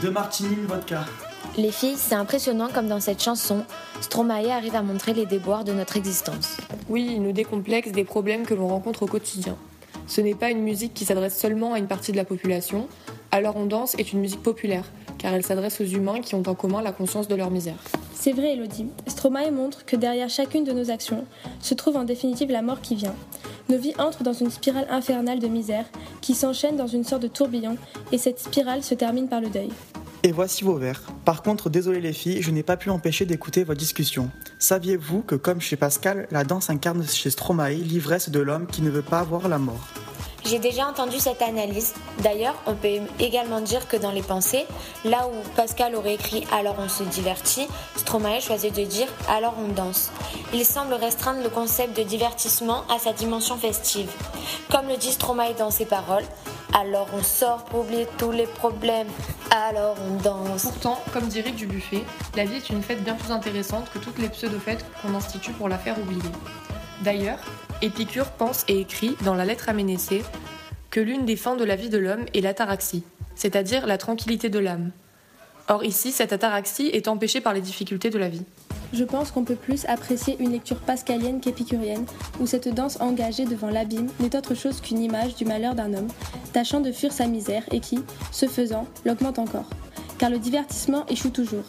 deux 0.00 0.10
martini, 0.10 0.56
vodka. 0.66 1.04
Les 1.56 1.70
filles, 1.70 1.96
c'est 1.96 2.14
impressionnant 2.14 2.68
comme 2.72 2.88
dans 2.88 3.00
cette 3.00 3.22
chanson, 3.22 3.64
Stromae 4.00 4.50
arrive 4.50 4.74
à 4.74 4.82
montrer 4.82 5.14
les 5.14 5.26
déboires 5.26 5.64
de 5.64 5.72
notre 5.72 5.96
existence. 5.96 6.58
Oui, 6.88 7.08
il 7.14 7.22
nous 7.22 7.32
décomplexe 7.32 7.92
des 7.92 8.04
problèmes 8.04 8.44
que 8.44 8.54
l'on 8.54 8.68
rencontre 8.68 9.04
au 9.04 9.06
quotidien. 9.06 9.56
Ce 10.06 10.20
n'est 10.20 10.34
pas 10.34 10.50
une 10.50 10.60
musique 10.60 10.92
qui 10.92 11.04
s'adresse 11.04 11.38
seulement 11.38 11.72
à 11.72 11.78
une 11.78 11.86
partie 11.86 12.12
de 12.12 12.16
la 12.16 12.24
population. 12.24 12.88
Alors 13.30 13.56
on 13.56 13.66
danse 13.66 13.94
est 13.98 14.12
une 14.12 14.20
musique 14.20 14.42
populaire, 14.42 14.84
car 15.18 15.32
elle 15.32 15.42
s'adresse 15.42 15.80
aux 15.80 15.86
humains 15.86 16.20
qui 16.20 16.34
ont 16.34 16.42
en 16.46 16.54
commun 16.54 16.82
la 16.82 16.92
conscience 16.92 17.26
de 17.26 17.34
leur 17.34 17.50
misère. 17.50 17.78
C'est 18.12 18.32
vrai, 18.32 18.52
Elodie. 18.52 18.88
Stromae 19.06 19.50
montre 19.50 19.84
que 19.84 19.96
derrière 19.96 20.28
chacune 20.28 20.64
de 20.64 20.72
nos 20.72 20.90
actions 20.90 21.24
se 21.60 21.74
trouve 21.74 21.96
en 21.96 22.04
définitive 22.04 22.50
la 22.50 22.62
mort 22.62 22.80
qui 22.80 22.96
vient. 22.96 23.14
Nos 23.68 23.78
vies 23.78 23.94
entrent 23.98 24.22
dans 24.22 24.32
une 24.32 24.50
spirale 24.50 24.86
infernale 24.90 25.40
de 25.40 25.48
misère 25.48 25.86
qui 26.20 26.34
s'enchaîne 26.34 26.76
dans 26.76 26.86
une 26.86 27.02
sorte 27.02 27.22
de 27.22 27.28
tourbillon 27.28 27.76
et 28.12 28.18
cette 28.18 28.38
spirale 28.38 28.84
se 28.84 28.94
termine 28.94 29.28
par 29.28 29.40
le 29.40 29.48
deuil. 29.48 29.70
Et 30.22 30.30
voici 30.30 30.62
vos 30.62 30.76
verres. 30.76 31.02
Par 31.24 31.42
contre, 31.42 31.68
désolé 31.68 32.00
les 32.00 32.12
filles, 32.12 32.42
je 32.42 32.50
n'ai 32.50 32.62
pas 32.62 32.76
pu 32.76 32.90
empêcher 32.90 33.26
d'écouter 33.26 33.64
votre 33.64 33.78
discussion. 33.78 34.30
Saviez-vous 34.58 35.22
que 35.22 35.34
comme 35.34 35.60
chez 35.60 35.76
Pascal, 35.76 36.28
la 36.30 36.44
danse 36.44 36.70
incarne 36.70 37.04
chez 37.06 37.30
Stromae 37.30 37.70
l'ivresse 37.70 38.30
de 38.30 38.40
l'homme 38.40 38.66
qui 38.66 38.82
ne 38.82 38.90
veut 38.90 39.02
pas 39.02 39.24
voir 39.24 39.48
la 39.48 39.58
mort? 39.58 39.88
J'ai 40.46 40.58
déjà 40.58 40.86
entendu 40.86 41.18
cette 41.18 41.42
analyse. 41.42 41.94
D'ailleurs, 42.22 42.54
on 42.66 42.74
peut 42.74 43.00
également 43.18 43.60
dire 43.60 43.88
que 43.88 43.96
dans 43.96 44.12
les 44.12 44.22
pensées, 44.22 44.64
là 45.04 45.26
où 45.26 45.48
Pascal 45.56 45.94
aurait 45.96 46.14
écrit 46.14 46.46
Alors 46.52 46.76
on 46.78 46.88
se 46.88 47.02
divertit, 47.02 47.66
Stromae 47.96 48.40
choisit 48.40 48.74
de 48.74 48.84
dire 48.84 49.08
Alors 49.28 49.54
on 49.58 49.68
danse. 49.68 50.10
Il 50.54 50.64
semble 50.64 50.94
restreindre 50.94 51.42
le 51.42 51.48
concept 51.48 51.96
de 51.96 52.02
divertissement 52.02 52.84
à 52.88 52.98
sa 52.98 53.12
dimension 53.12 53.56
festive. 53.56 54.10
Comme 54.70 54.88
le 54.88 54.96
dit 54.96 55.12
Stromae 55.12 55.54
dans 55.58 55.70
ses 55.70 55.86
paroles, 55.86 56.24
alors 56.74 57.08
on 57.12 57.22
sort 57.22 57.64
pour 57.64 57.80
oublier 57.80 58.06
tous 58.18 58.30
les 58.30 58.46
problèmes. 58.46 59.08
Alors 59.50 59.96
on 60.08 60.22
danse. 60.22 60.62
Pourtant, 60.62 61.00
comme 61.12 61.26
dirait 61.26 61.52
Dubuffet, 61.52 62.04
la 62.36 62.44
vie 62.44 62.56
est 62.56 62.70
une 62.70 62.82
fête 62.82 63.02
bien 63.02 63.14
plus 63.14 63.32
intéressante 63.32 63.90
que 63.92 63.98
toutes 63.98 64.18
les 64.18 64.28
pseudo-fêtes 64.28 64.84
qu'on 65.02 65.14
institue 65.14 65.52
pour 65.52 65.68
la 65.68 65.78
faire 65.78 65.98
oublier. 65.98 66.30
D'ailleurs, 67.04 67.38
Épicure 67.82 68.30
pense 68.32 68.64
et 68.68 68.80
écrit 68.80 69.16
dans 69.24 69.34
la 69.34 69.44
lettre 69.44 69.68
à 69.68 69.72
Ménécée 69.72 70.22
que 70.90 71.00
l'une 71.00 71.26
des 71.26 71.36
fins 71.36 71.56
de 71.56 71.64
la 71.64 71.76
vie 71.76 71.90
de 71.90 71.98
l'homme 71.98 72.24
est 72.32 72.40
l'ataraxie, 72.40 73.04
c'est-à-dire 73.34 73.86
la 73.86 73.98
tranquillité 73.98 74.48
de 74.48 74.58
l'âme. 74.58 74.92
Or 75.68 75.84
ici, 75.84 76.12
cette 76.12 76.32
ataraxie 76.32 76.90
est 76.92 77.08
empêchée 77.08 77.40
par 77.40 77.52
les 77.52 77.60
difficultés 77.60 78.08
de 78.08 78.18
la 78.18 78.28
vie. 78.28 78.44
Je 78.92 79.04
pense 79.04 79.30
qu'on 79.30 79.44
peut 79.44 79.56
plus 79.56 79.84
apprécier 79.86 80.36
une 80.38 80.52
lecture 80.52 80.78
pascalienne 80.78 81.40
qu'épicurienne, 81.40 82.06
où 82.40 82.46
cette 82.46 82.68
danse 82.68 83.00
engagée 83.00 83.44
devant 83.44 83.68
l'abîme 83.68 84.08
n'est 84.20 84.36
autre 84.36 84.54
chose 84.54 84.80
qu'une 84.80 85.02
image 85.02 85.34
du 85.34 85.44
malheur 85.44 85.74
d'un 85.74 85.92
homme, 85.92 86.08
tâchant 86.52 86.80
de 86.80 86.92
fuir 86.92 87.12
sa 87.12 87.26
misère 87.26 87.64
et 87.72 87.80
qui, 87.80 87.98
ce 88.30 88.46
faisant, 88.46 88.86
l'augmente 89.04 89.38
encore. 89.38 89.68
Car 90.18 90.30
le 90.30 90.38
divertissement 90.38 91.04
échoue 91.08 91.30
toujours. 91.30 91.64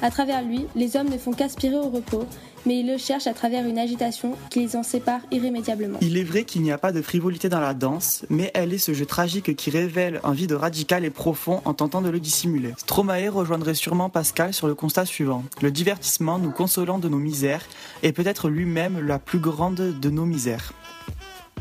À 0.00 0.10
travers 0.10 0.42
lui, 0.42 0.66
les 0.74 0.96
hommes 0.96 1.10
ne 1.10 1.18
font 1.18 1.32
qu'aspirer 1.32 1.76
au 1.76 1.88
repos, 1.90 2.26
mais 2.66 2.80
ils 2.80 2.86
le 2.86 2.98
cherchent 2.98 3.26
à 3.26 3.34
travers 3.34 3.66
une 3.66 3.78
agitation 3.78 4.36
qui 4.50 4.60
les 4.60 4.76
en 4.76 4.82
sépare 4.82 5.20
irrémédiablement. 5.30 5.98
Il 6.00 6.16
est 6.16 6.24
vrai 6.24 6.44
qu'il 6.44 6.62
n'y 6.62 6.72
a 6.72 6.78
pas 6.78 6.92
de 6.92 7.02
frivolité 7.02 7.48
dans 7.48 7.60
la 7.60 7.74
danse, 7.74 8.24
mais 8.30 8.50
elle 8.54 8.72
est 8.72 8.78
ce 8.78 8.94
jeu 8.94 9.06
tragique 9.06 9.56
qui 9.56 9.70
révèle 9.70 10.20
un 10.24 10.32
vide 10.32 10.52
radical 10.52 11.04
et 11.04 11.10
profond 11.10 11.60
en 11.64 11.74
tentant 11.74 12.02
de 12.02 12.10
le 12.10 12.20
dissimuler. 12.20 12.74
Stromae 12.76 13.28
rejoindrait 13.28 13.74
sûrement 13.74 14.10
Pascal 14.10 14.52
sur 14.54 14.66
le 14.66 14.74
constat 14.74 15.06
suivant. 15.06 15.44
Le 15.60 15.70
divertissement 15.70 16.38
nous 16.38 16.50
consolant 16.50 16.98
de 16.98 17.08
nos 17.08 17.18
misères 17.18 17.64
est 18.02 18.12
peut-être 18.12 18.48
lui-même 18.48 19.06
la 19.06 19.18
plus 19.18 19.38
grande 19.38 19.74
de 19.74 20.10
nos 20.10 20.24
misères. 20.24 20.72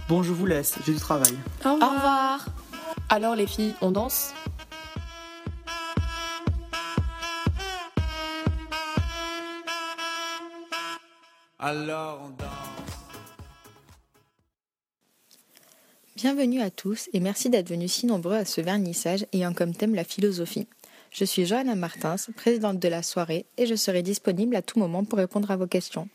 Bon, 0.10 0.24
je 0.24 0.32
vous 0.32 0.46
laisse, 0.46 0.76
j'ai 0.86 0.94
du 0.94 1.00
travail. 1.00 1.34
Au 1.66 1.74
revoir. 1.74 1.92
Au 1.92 1.96
revoir. 1.96 2.46
Alors 3.10 3.36
les 3.36 3.48
filles, 3.48 3.74
on 3.82 3.92
danse? 3.92 4.34
Alors 11.64 12.20
on 12.26 12.32
Bienvenue 16.16 16.60
à 16.60 16.72
tous 16.72 17.08
et 17.14 17.20
merci 17.20 17.52
d'être 17.52 17.70
venus 17.70 17.94
si 17.94 18.08
nombreux 18.08 18.34
à 18.34 18.46
ce 18.46 18.62
vernissage 18.62 19.28
ayant 19.32 19.54
comme 19.54 19.76
thème 19.76 19.94
la 19.94 20.04
philosophie. 20.04 20.68
Je 21.12 21.24
suis 21.24 21.46
Johanna 21.46 21.76
Martins, 21.76 22.16
présidente 22.36 22.80
de 22.80 22.88
la 22.88 23.04
soirée, 23.04 23.46
et 23.58 23.68
je 23.68 23.76
serai 23.76 24.02
disponible 24.02 24.56
à 24.56 24.64
tout 24.64 24.80
moment 24.80 25.04
pour 25.04 25.20
répondre 25.20 25.52
à 25.52 25.56
vos 25.56 25.68
questions. 25.68 26.10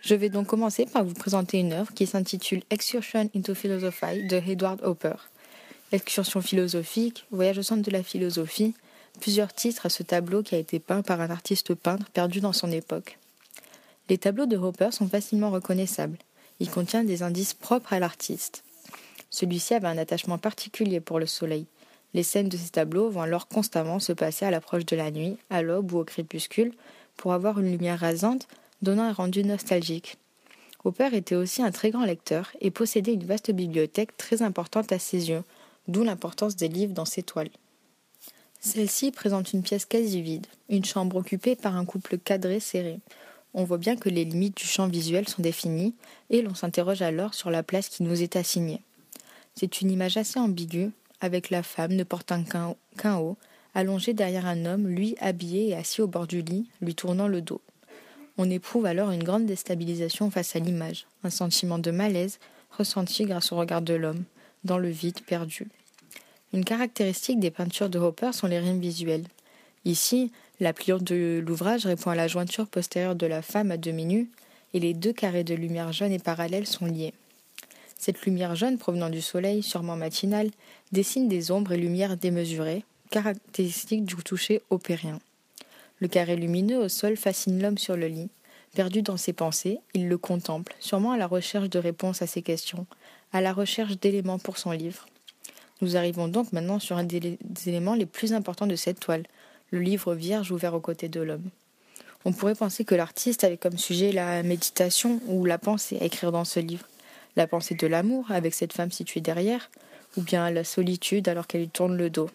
Je 0.00 0.14
vais 0.14 0.28
donc 0.28 0.46
commencer 0.46 0.86
par 0.86 1.02
vous 1.02 1.14
présenter 1.14 1.58
une 1.58 1.72
œuvre 1.72 1.92
qui 1.92 2.06
s'intitule 2.06 2.62
Excursion 2.70 3.28
into 3.34 3.56
Philosophy 3.56 4.28
de 4.28 4.36
Edward 4.36 4.80
Hopper. 4.84 5.16
Excursion 5.90 6.40
philosophique, 6.40 7.26
voyage 7.32 7.58
au 7.58 7.62
centre 7.64 7.82
de 7.82 7.90
la 7.90 8.04
philosophie, 8.04 8.74
plusieurs 9.20 9.52
titres 9.52 9.86
à 9.86 9.88
ce 9.88 10.04
tableau 10.04 10.44
qui 10.44 10.54
a 10.54 10.58
été 10.58 10.78
peint 10.78 11.02
par 11.02 11.20
un 11.20 11.30
artiste 11.30 11.74
peintre 11.74 12.08
perdu 12.10 12.40
dans 12.40 12.52
son 12.52 12.70
époque. 12.70 13.18
Les 14.08 14.16
tableaux 14.16 14.46
de 14.46 14.56
Hopper 14.56 14.90
sont 14.90 15.06
facilement 15.06 15.50
reconnaissables. 15.50 16.16
Ils 16.60 16.70
contiennent 16.70 17.06
des 17.06 17.22
indices 17.22 17.52
propres 17.52 17.92
à 17.92 17.98
l'artiste. 17.98 18.64
Celui-ci 19.28 19.74
avait 19.74 19.88
un 19.88 19.98
attachement 19.98 20.38
particulier 20.38 21.00
pour 21.00 21.18
le 21.18 21.26
soleil. 21.26 21.66
Les 22.14 22.22
scènes 22.22 22.48
de 22.48 22.56
ces 22.56 22.70
tableaux 22.70 23.10
vont 23.10 23.20
alors 23.20 23.48
constamment 23.48 23.98
se 23.98 24.14
passer 24.14 24.46
à 24.46 24.50
l'approche 24.50 24.86
de 24.86 24.96
la 24.96 25.10
nuit, 25.10 25.36
à 25.50 25.60
l'aube 25.60 25.92
ou 25.92 25.98
au 25.98 26.04
crépuscule, 26.04 26.72
pour 27.16 27.34
avoir 27.34 27.60
une 27.60 27.70
lumière 27.70 28.00
rasante, 28.00 28.48
donnant 28.80 29.02
un 29.02 29.12
rendu 29.12 29.44
nostalgique. 29.44 30.16
Hopper 30.84 31.10
était 31.12 31.34
aussi 31.34 31.62
un 31.62 31.70
très 31.70 31.90
grand 31.90 32.04
lecteur 32.04 32.50
et 32.60 32.70
possédait 32.70 33.12
une 33.12 33.26
vaste 33.26 33.50
bibliothèque 33.50 34.16
très 34.16 34.40
importante 34.40 34.90
à 34.90 34.98
ses 34.98 35.28
yeux, 35.28 35.42
d'où 35.86 36.02
l'importance 36.02 36.56
des 36.56 36.68
livres 36.68 36.94
dans 36.94 37.04
ses 37.04 37.22
toiles. 37.22 37.50
Celle-ci 38.60 39.12
présente 39.12 39.52
une 39.52 39.62
pièce 39.62 39.84
quasi 39.84 40.22
vide, 40.22 40.46
une 40.70 40.84
chambre 40.84 41.16
occupée 41.16 41.56
par 41.56 41.76
un 41.76 41.84
couple 41.84 42.16
cadré 42.16 42.58
serré 42.58 43.00
on 43.54 43.64
voit 43.64 43.78
bien 43.78 43.96
que 43.96 44.08
les 44.08 44.24
limites 44.24 44.56
du 44.56 44.64
champ 44.64 44.88
visuel 44.88 45.28
sont 45.28 45.42
définies 45.42 45.94
et 46.30 46.42
l'on 46.42 46.54
s'interroge 46.54 47.02
alors 47.02 47.34
sur 47.34 47.50
la 47.50 47.62
place 47.62 47.88
qui 47.88 48.02
nous 48.02 48.22
est 48.22 48.36
assignée. 48.36 48.82
C'est 49.54 49.80
une 49.80 49.90
image 49.90 50.16
assez 50.16 50.38
ambiguë, 50.38 50.90
avec 51.20 51.50
la 51.50 51.62
femme 51.62 51.94
ne 51.94 52.04
portant 52.04 52.44
qu'un 52.44 53.16
haut, 53.16 53.36
allongée 53.74 54.14
derrière 54.14 54.46
un 54.46 54.66
homme, 54.66 54.86
lui 54.86 55.16
habillé 55.20 55.68
et 55.68 55.74
assis 55.74 56.00
au 56.00 56.06
bord 56.06 56.26
du 56.26 56.42
lit, 56.42 56.68
lui 56.80 56.94
tournant 56.94 57.28
le 57.28 57.40
dos. 57.40 57.60
On 58.36 58.48
éprouve 58.48 58.86
alors 58.86 59.10
une 59.10 59.24
grande 59.24 59.46
déstabilisation 59.46 60.30
face 60.30 60.54
à 60.54 60.60
l'image, 60.60 61.06
un 61.24 61.30
sentiment 61.30 61.78
de 61.78 61.90
malaise 61.90 62.38
ressenti 62.70 63.24
grâce 63.24 63.50
au 63.50 63.56
regard 63.56 63.82
de 63.82 63.94
l'homme, 63.94 64.24
dans 64.64 64.78
le 64.78 64.88
vide 64.88 65.20
perdu. 65.22 65.66
Une 66.52 66.64
caractéristique 66.64 67.40
des 67.40 67.50
peintures 67.50 67.90
de 67.90 67.98
Hopper 67.98 68.32
sont 68.32 68.46
les 68.46 68.58
rimes 68.58 68.80
visuelles. 68.80 69.26
Ici, 69.84 70.30
la 70.60 70.72
pliure 70.72 71.00
de 71.00 71.42
l'ouvrage 71.46 71.86
répond 71.86 72.10
à 72.10 72.14
la 72.14 72.28
jointure 72.28 72.66
postérieure 72.66 73.14
de 73.14 73.26
la 73.26 73.42
femme 73.42 73.70
à 73.70 73.76
demi 73.76 74.04
nue, 74.04 74.30
et 74.74 74.80
les 74.80 74.94
deux 74.94 75.12
carrés 75.12 75.44
de 75.44 75.54
lumière 75.54 75.92
jaune 75.92 76.12
et 76.12 76.18
parallèle 76.18 76.66
sont 76.66 76.86
liés. 76.86 77.14
Cette 77.98 78.22
lumière 78.22 78.54
jaune 78.54 78.78
provenant 78.78 79.08
du 79.08 79.20
soleil, 79.20 79.62
sûrement 79.62 79.96
matinale, 79.96 80.50
dessine 80.92 81.28
des 81.28 81.50
ombres 81.50 81.72
et 81.72 81.76
lumières 81.76 82.16
démesurées, 82.16 82.84
caractéristiques 83.10 84.04
du 84.04 84.16
toucher 84.16 84.62
opérien. 84.70 85.18
Le 86.00 86.08
carré 86.08 86.36
lumineux 86.36 86.78
au 86.78 86.88
sol 86.88 87.16
fascine 87.16 87.60
l'homme 87.60 87.78
sur 87.78 87.96
le 87.96 88.06
lit. 88.06 88.30
Perdu 88.74 89.02
dans 89.02 89.16
ses 89.16 89.32
pensées, 89.32 89.80
il 89.94 90.08
le 90.08 90.18
contemple, 90.18 90.76
sûrement 90.78 91.12
à 91.12 91.16
la 91.16 91.26
recherche 91.26 91.70
de 91.70 91.78
réponses 91.78 92.22
à 92.22 92.26
ses 92.26 92.42
questions, 92.42 92.86
à 93.32 93.40
la 93.40 93.52
recherche 93.52 93.98
d'éléments 93.98 94.38
pour 94.38 94.58
son 94.58 94.70
livre. 94.70 95.06
Nous 95.80 95.96
arrivons 95.96 96.28
donc 96.28 96.52
maintenant 96.52 96.78
sur 96.78 96.96
un 96.96 97.04
des 97.04 97.38
éléments 97.66 97.94
les 97.94 98.06
plus 98.06 98.32
importants 98.32 98.66
de 98.66 98.76
cette 98.76 99.00
toile, 99.00 99.24
le 99.70 99.80
livre 99.80 100.14
vierge 100.14 100.52
ouvert 100.52 100.74
aux 100.74 100.80
côtés 100.80 101.08
de 101.08 101.20
l'homme. 101.20 101.50
On 102.24 102.32
pourrait 102.32 102.54
penser 102.54 102.84
que 102.84 102.94
l'artiste 102.94 103.44
avait 103.44 103.56
comme 103.56 103.78
sujet 103.78 104.12
la 104.12 104.42
méditation 104.42 105.20
ou 105.26 105.44
la 105.44 105.58
pensée 105.58 105.98
à 106.00 106.04
écrire 106.04 106.32
dans 106.32 106.44
ce 106.44 106.60
livre, 106.60 106.86
la 107.36 107.46
pensée 107.46 107.74
de 107.74 107.86
l'amour 107.86 108.30
avec 108.30 108.54
cette 108.54 108.72
femme 108.72 108.90
située 108.90 109.20
derrière, 109.20 109.70
ou 110.16 110.22
bien 110.22 110.50
la 110.50 110.64
solitude 110.64 111.28
alors 111.28 111.46
qu'elle 111.46 111.62
lui 111.62 111.68
tourne 111.68 111.96
le 111.96 112.10
dos. 112.10 112.30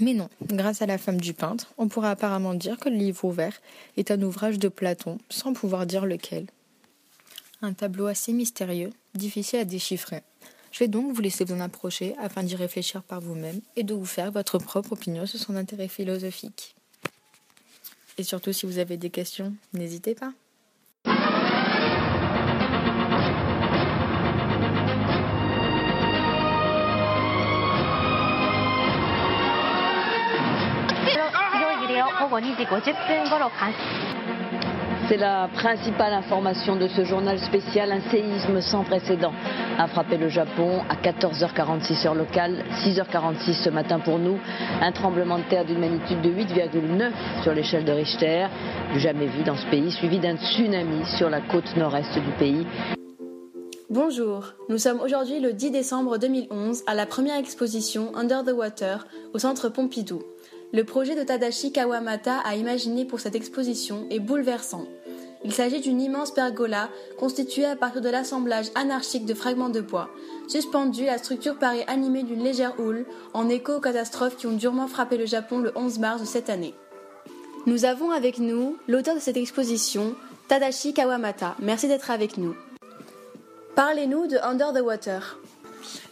Mais 0.00 0.14
non, 0.14 0.28
grâce 0.46 0.80
à 0.80 0.86
la 0.86 0.98
femme 0.98 1.20
du 1.20 1.34
peintre, 1.34 1.72
on 1.76 1.88
pourrait 1.88 2.08
apparemment 2.08 2.54
dire 2.54 2.78
que 2.78 2.88
le 2.88 2.96
livre 2.96 3.24
ouvert 3.24 3.60
est 3.96 4.10
un 4.10 4.22
ouvrage 4.22 4.58
de 4.58 4.68
Platon, 4.68 5.18
sans 5.28 5.52
pouvoir 5.52 5.86
dire 5.86 6.06
lequel. 6.06 6.46
Un 7.60 7.74
tableau 7.74 8.06
assez 8.06 8.32
mystérieux, 8.32 8.90
difficile 9.14 9.60
à 9.60 9.64
déchiffrer. 9.64 10.22
Je 10.72 10.78
vais 10.78 10.88
donc 10.88 11.12
vous 11.12 11.20
laisser 11.20 11.44
vous 11.44 11.54
en 11.54 11.60
approcher 11.60 12.16
afin 12.18 12.42
d'y 12.42 12.56
réfléchir 12.56 13.02
par 13.02 13.20
vous-même 13.20 13.60
et 13.76 13.84
de 13.84 13.92
vous 13.92 14.06
faire 14.06 14.32
votre 14.32 14.58
propre 14.58 14.92
opinion 14.92 15.26
sur 15.26 15.38
son 15.38 15.54
intérêt 15.54 15.86
philosophique. 15.86 16.74
Et 18.16 18.22
surtout, 18.22 18.54
si 18.54 18.64
vous 18.64 18.78
avez 18.78 18.96
des 18.96 19.10
questions, 19.10 19.54
n'hésitez 19.74 20.14
pas. 20.14 20.32
C'est 35.08 35.16
la 35.16 35.48
principale 35.52 36.12
information 36.12 36.76
de 36.76 36.86
ce 36.86 37.04
journal 37.04 37.38
spécial. 37.40 37.90
Un 37.90 38.00
séisme 38.10 38.60
sans 38.60 38.84
précédent 38.84 39.32
a 39.78 39.88
frappé 39.88 40.16
le 40.16 40.28
Japon 40.28 40.80
à 40.88 40.94
14h46 40.94 42.06
heure 42.06 42.14
locale, 42.14 42.64
6h46 42.84 43.64
ce 43.64 43.70
matin 43.70 43.98
pour 43.98 44.18
nous. 44.18 44.38
Un 44.80 44.92
tremblement 44.92 45.38
de 45.38 45.44
terre 45.44 45.64
d'une 45.64 45.80
magnitude 45.80 46.20
de 46.22 46.30
8,9 46.30 47.10
sur 47.42 47.52
l'échelle 47.52 47.84
de 47.84 47.92
Richter, 47.92 48.46
jamais 48.96 49.26
vu 49.26 49.42
dans 49.42 49.56
ce 49.56 49.66
pays, 49.66 49.90
suivi 49.90 50.18
d'un 50.18 50.36
tsunami 50.36 51.04
sur 51.18 51.28
la 51.28 51.40
côte 51.40 51.76
nord-est 51.76 52.14
du 52.14 52.30
pays. 52.38 52.66
Bonjour, 53.90 54.54
nous 54.70 54.78
sommes 54.78 55.00
aujourd'hui 55.00 55.40
le 55.40 55.52
10 55.52 55.70
décembre 55.70 56.16
2011 56.16 56.84
à 56.86 56.94
la 56.94 57.04
première 57.04 57.36
exposition 57.36 58.16
Under 58.16 58.42
the 58.42 58.52
Water 58.52 59.06
au 59.34 59.38
centre 59.38 59.68
Pompidou. 59.68 60.22
Le 60.74 60.84
projet 60.84 61.14
de 61.14 61.22
Tadashi 61.22 61.70
Kawamata 61.70 62.38
a 62.38 62.56
imaginé 62.56 63.04
pour 63.04 63.20
cette 63.20 63.34
exposition 63.34 64.06
est 64.08 64.20
bouleversant. 64.20 64.86
Il 65.44 65.52
s'agit 65.52 65.80
d'une 65.80 66.00
immense 66.00 66.30
pergola 66.30 66.88
constituée 67.18 67.66
à 67.66 67.76
partir 67.76 68.00
de 68.00 68.08
l'assemblage 68.08 68.70
anarchique 68.74 69.26
de 69.26 69.34
fragments 69.34 69.68
de 69.68 69.82
bois. 69.82 70.08
Suspendue, 70.48 71.04
la 71.04 71.18
structure 71.18 71.58
paraît 71.58 71.84
animée 71.88 72.22
d'une 72.22 72.42
légère 72.42 72.80
houle, 72.80 73.04
en 73.34 73.50
écho 73.50 73.74
aux 73.74 73.80
catastrophes 73.80 74.36
qui 74.36 74.46
ont 74.46 74.56
durement 74.56 74.88
frappé 74.88 75.18
le 75.18 75.26
Japon 75.26 75.58
le 75.58 75.72
11 75.76 75.98
mars 75.98 76.22
de 76.22 76.26
cette 76.26 76.48
année. 76.48 76.74
Nous 77.66 77.84
avons 77.84 78.10
avec 78.10 78.38
nous 78.38 78.78
l'auteur 78.88 79.14
de 79.14 79.20
cette 79.20 79.36
exposition, 79.36 80.14
Tadashi 80.48 80.94
Kawamata. 80.94 81.54
Merci 81.60 81.86
d'être 81.86 82.10
avec 82.10 82.38
nous. 82.38 82.56
Parlez-nous 83.74 84.26
de 84.26 84.38
Under 84.38 84.72
the 84.72 84.80
Water. 84.80 85.38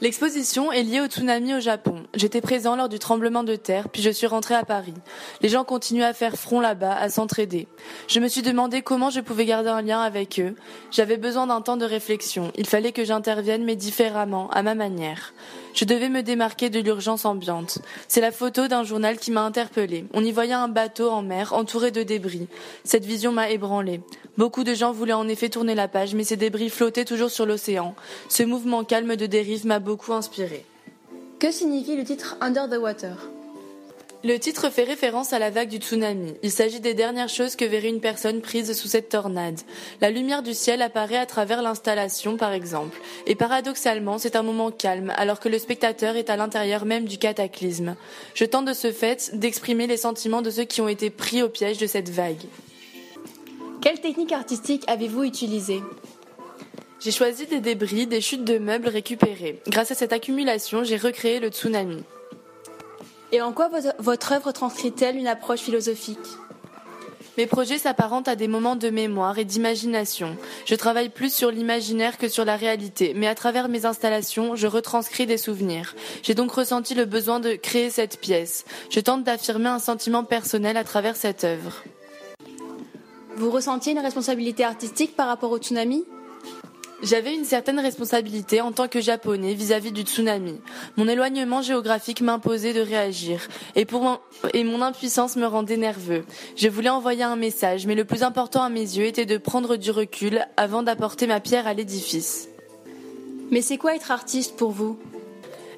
L'exposition 0.03 0.73
est 0.73 0.83
liée 0.83 1.03
au 1.03 1.09
tsunami 1.09 1.55
au 1.55 1.61
Japon. 1.61 2.05
J'étais 2.15 2.41
présent 2.41 2.75
lors 2.75 2.89
du 2.89 2.99
tremblement 2.99 3.45
de 3.45 3.55
terre, 3.55 3.91
puis 3.91 4.01
je 4.01 4.09
suis 4.09 4.27
rentré 4.27 4.55
à 4.55 4.65
Paris. 4.65 4.95
Les 5.43 5.51
gens 5.51 5.63
continuent 5.63 6.05
à 6.05 6.15
faire 6.15 6.37
front 6.37 6.59
là-bas, 6.59 6.97
à 6.97 7.11
s'entraider. 7.11 7.69
Je 8.09 8.19
me 8.19 8.29
suis 8.29 8.41
demandé 8.41 8.81
comment 8.81 9.11
je 9.11 9.21
pouvais 9.21 9.45
garder 9.45 9.69
un 9.69 9.83
lien 9.83 10.01
avec 10.01 10.41
eux. 10.41 10.55
J'avais 10.91 11.19
besoin 11.19 11.47
d'un 11.47 11.61
temps 11.61 11.77
de 11.77 11.85
réflexion. 11.85 12.51
Il 12.57 12.67
fallait 12.67 12.93
que 12.93 13.05
j'intervienne, 13.05 13.63
mais 13.63 13.77
différemment, 13.77 14.49
à 14.53 14.63
ma 14.63 14.75
manière. 14.75 15.35
Je 15.75 15.85
devais 15.85 16.09
me 16.09 16.23
démarquer 16.23 16.71
de 16.71 16.81
l'urgence 16.81 17.27
ambiante. 17.27 17.79
C'est 18.09 18.23
la 18.23 18.33
photo 18.33 18.69
d'un 18.69 18.85
journal 18.85 19.19
qui 19.19 19.31
m'a 19.31 19.43
interpellée. 19.43 20.07
On 20.15 20.25
y 20.25 20.33
voyait 20.33 20.55
un 20.55 20.69
bateau 20.69 21.11
en 21.11 21.23
mer 21.23 21.53
entouré 21.53 21.91
de 21.91 22.03
débris. 22.03 22.49
Cette 22.85 23.05
vision 23.05 23.33
m'a 23.33 23.51
ébranlée. 23.51 24.01
Beaucoup 24.37 24.65
de 24.65 24.75
gens 24.75 24.93
voulaient 24.93 25.13
en 25.13 25.29
effet 25.29 25.49
tourner 25.49 25.75
la 25.75 25.87
page, 25.87 26.15
mais 26.15 26.25
ces 26.25 26.37
débris 26.37 26.71
flottaient 26.71 27.05
toujours 27.05 27.31
sur 27.31 27.47
l'océan. 27.47 27.95
Ce 28.29 28.43
mouvement 28.43 28.85
calme 28.85 29.17
de 29.17 29.27
dérive 29.27 29.67
m'a 29.67 29.79
beaucoup 29.91 30.13
inspiré. 30.13 30.65
Que 31.41 31.51
signifie 31.51 31.97
le 31.97 32.05
titre 32.05 32.37
Under 32.41 32.69
the 32.69 32.79
Water? 32.81 33.17
Le 34.23 34.39
titre 34.39 34.71
fait 34.71 34.85
référence 34.85 35.33
à 35.33 35.41
la 35.41 35.51
vague 35.51 35.69
du 35.69 35.79
tsunami. 35.79 36.35
Il 36.45 36.53
s'agit 36.53 36.79
des 36.79 36.95
dernières 36.95 37.29
choses 37.29 37.57
que 37.57 37.65
verrait 37.65 37.89
une 37.89 38.01
personne 38.01 38.41
prise 38.41 38.73
sous 38.73 38.87
cette 38.87 39.09
tornade. 39.09 39.59
La 40.01 40.11
lumière 40.11 40.45
du 40.45 40.55
ciel 40.55 40.81
apparaît 40.81 41.17
à 41.17 41.27
travers 41.27 41.61
l'installation, 41.61 42.37
par 42.37 42.53
exemple. 42.53 43.01
Et 43.27 43.35
paradoxalement, 43.35 44.19
c'est 44.19 44.37
un 44.37 44.45
moment 44.45 44.71
calme, 44.71 45.13
alors 45.17 45.41
que 45.41 45.49
le 45.49 45.59
spectateur 45.59 46.15
est 46.15 46.31
à 46.31 46.37
l'intérieur 46.37 46.85
même 46.85 47.07
du 47.07 47.19
cataclysme. 47.19 47.97
Je 48.35 48.45
tente 48.45 48.67
de 48.67 48.75
ce 48.75 48.93
fait 48.93 49.33
d'exprimer 49.35 49.89
les 49.89 49.97
sentiments 49.97 50.43
de 50.43 50.51
ceux 50.51 50.67
qui 50.67 50.83
ont 50.83 50.89
été 50.89 51.11
pris 51.11 51.43
au 51.43 51.49
piège 51.49 51.79
de 51.79 51.89
cette 51.89 52.11
vague. 52.11 52.47
Quelle 53.81 54.01
technique 54.01 54.31
artistique 54.31 54.85
avez-vous 54.87 55.25
utilisée? 55.25 55.81
J'ai 57.01 57.13
choisi 57.13 57.47
des 57.47 57.61
débris, 57.61 58.07
des 58.07 58.21
chutes 58.21 58.45
de 58.45 58.59
meubles 58.59 58.89
récupérées. 58.89 59.63
Grâce 59.67 59.91
à 59.91 59.95
cette 59.95 60.13
accumulation, 60.13 60.85
j'ai 60.85 60.99
recréé 60.99 61.41
le 61.41 61.49
tsunami. 61.49 62.03
Et 63.33 63.41
en 63.41 63.53
quoi 63.53 63.71
votre 63.99 64.33
œuvre 64.33 64.53
transcrit-elle 64.53 65.17
une 65.17 65.27
approche 65.27 65.61
philosophique? 65.61 66.19
Mes 67.39 67.47
projets 67.47 67.79
s'apparentent 67.79 68.29
à 68.29 68.37
des 68.37 68.49
moments 68.49 68.77
de 68.77 68.91
mémoire 68.91 69.39
et 69.39 69.47
d'imagination. 69.47 70.37
Je 70.67 70.75
travaille 70.75 71.09
plus 71.09 71.33
sur 71.33 71.51
l'imaginaire 71.51 72.19
que 72.19 72.29
sur 72.29 72.45
la 72.45 72.57
réalité, 72.57 73.15
mais 73.17 73.29
à 73.29 73.35
travers 73.35 73.71
mes 73.71 73.87
installations, 73.87 74.55
je 74.55 74.67
retranscris 74.67 75.25
des 75.25 75.39
souvenirs. 75.39 75.95
J'ai 76.23 76.35
donc 76.35 76.51
ressenti 76.51 76.95
le 76.95 77.07
besoin 77.07 77.41
de 77.41 77.55
créer 77.55 77.89
cette 77.89 78.21
pièce. 78.21 78.67
Je 78.91 79.01
tente 79.01 79.25
d'affirmer 79.25 79.71
un 79.71 79.79
sentiment 79.79 80.25
personnel 80.25 80.77
à 80.77 80.85
travers 80.85 81.17
cette 81.17 81.45
œuvre. 81.45 81.83
Vous 83.37 83.51
ressentiez 83.51 83.93
une 83.93 84.01
responsabilité 84.01 84.65
artistique 84.65 85.17
par 85.17 85.29
rapport 85.29 85.51
au 85.51 85.57
tsunami? 85.57 86.05
J'avais 87.03 87.35
une 87.35 87.45
certaine 87.45 87.81
responsabilité 87.81 88.61
en 88.61 88.73
tant 88.73 88.89
que 88.89 89.01
japonais 89.01 89.55
vis-à-vis 89.55 89.93
du 89.93 90.03
tsunami. 90.03 90.61
Mon 90.97 91.09
éloignement 91.09 91.63
géographique 91.63 92.21
m'imposait 92.21 92.73
de 92.73 92.81
réagir 92.81 93.49
et, 93.77 93.87
mon 94.65 94.83
impuissance 94.83 95.37
me 95.37 95.47
rendait 95.47 95.77
nerveux. 95.77 96.25
Je 96.57 96.69
voulais 96.69 96.89
envoyer 96.89 97.23
un 97.23 97.37
message, 97.37 97.87
mais 97.87 97.95
le 97.95 98.05
plus 98.05 98.23
important 98.23 98.63
à 98.63 98.69
mes 98.69 98.81
yeux 98.81 99.05
était 99.05 99.27
de 99.27 99.39
prendre 99.39 99.77
du 99.77 99.91
recul 99.91 100.47
avant 100.57 100.83
d'apporter 100.83 101.27
ma 101.27 101.41
pierre 101.41 101.67
à 101.67 101.75
l'édifice. 101.75 102.49
Mais 103.51 103.63
c'est 103.63 103.79
quoi 103.79 103.97
être 103.97 104.11
artiste 104.11 104.57
pour 104.57 104.71
vous? 104.71 104.99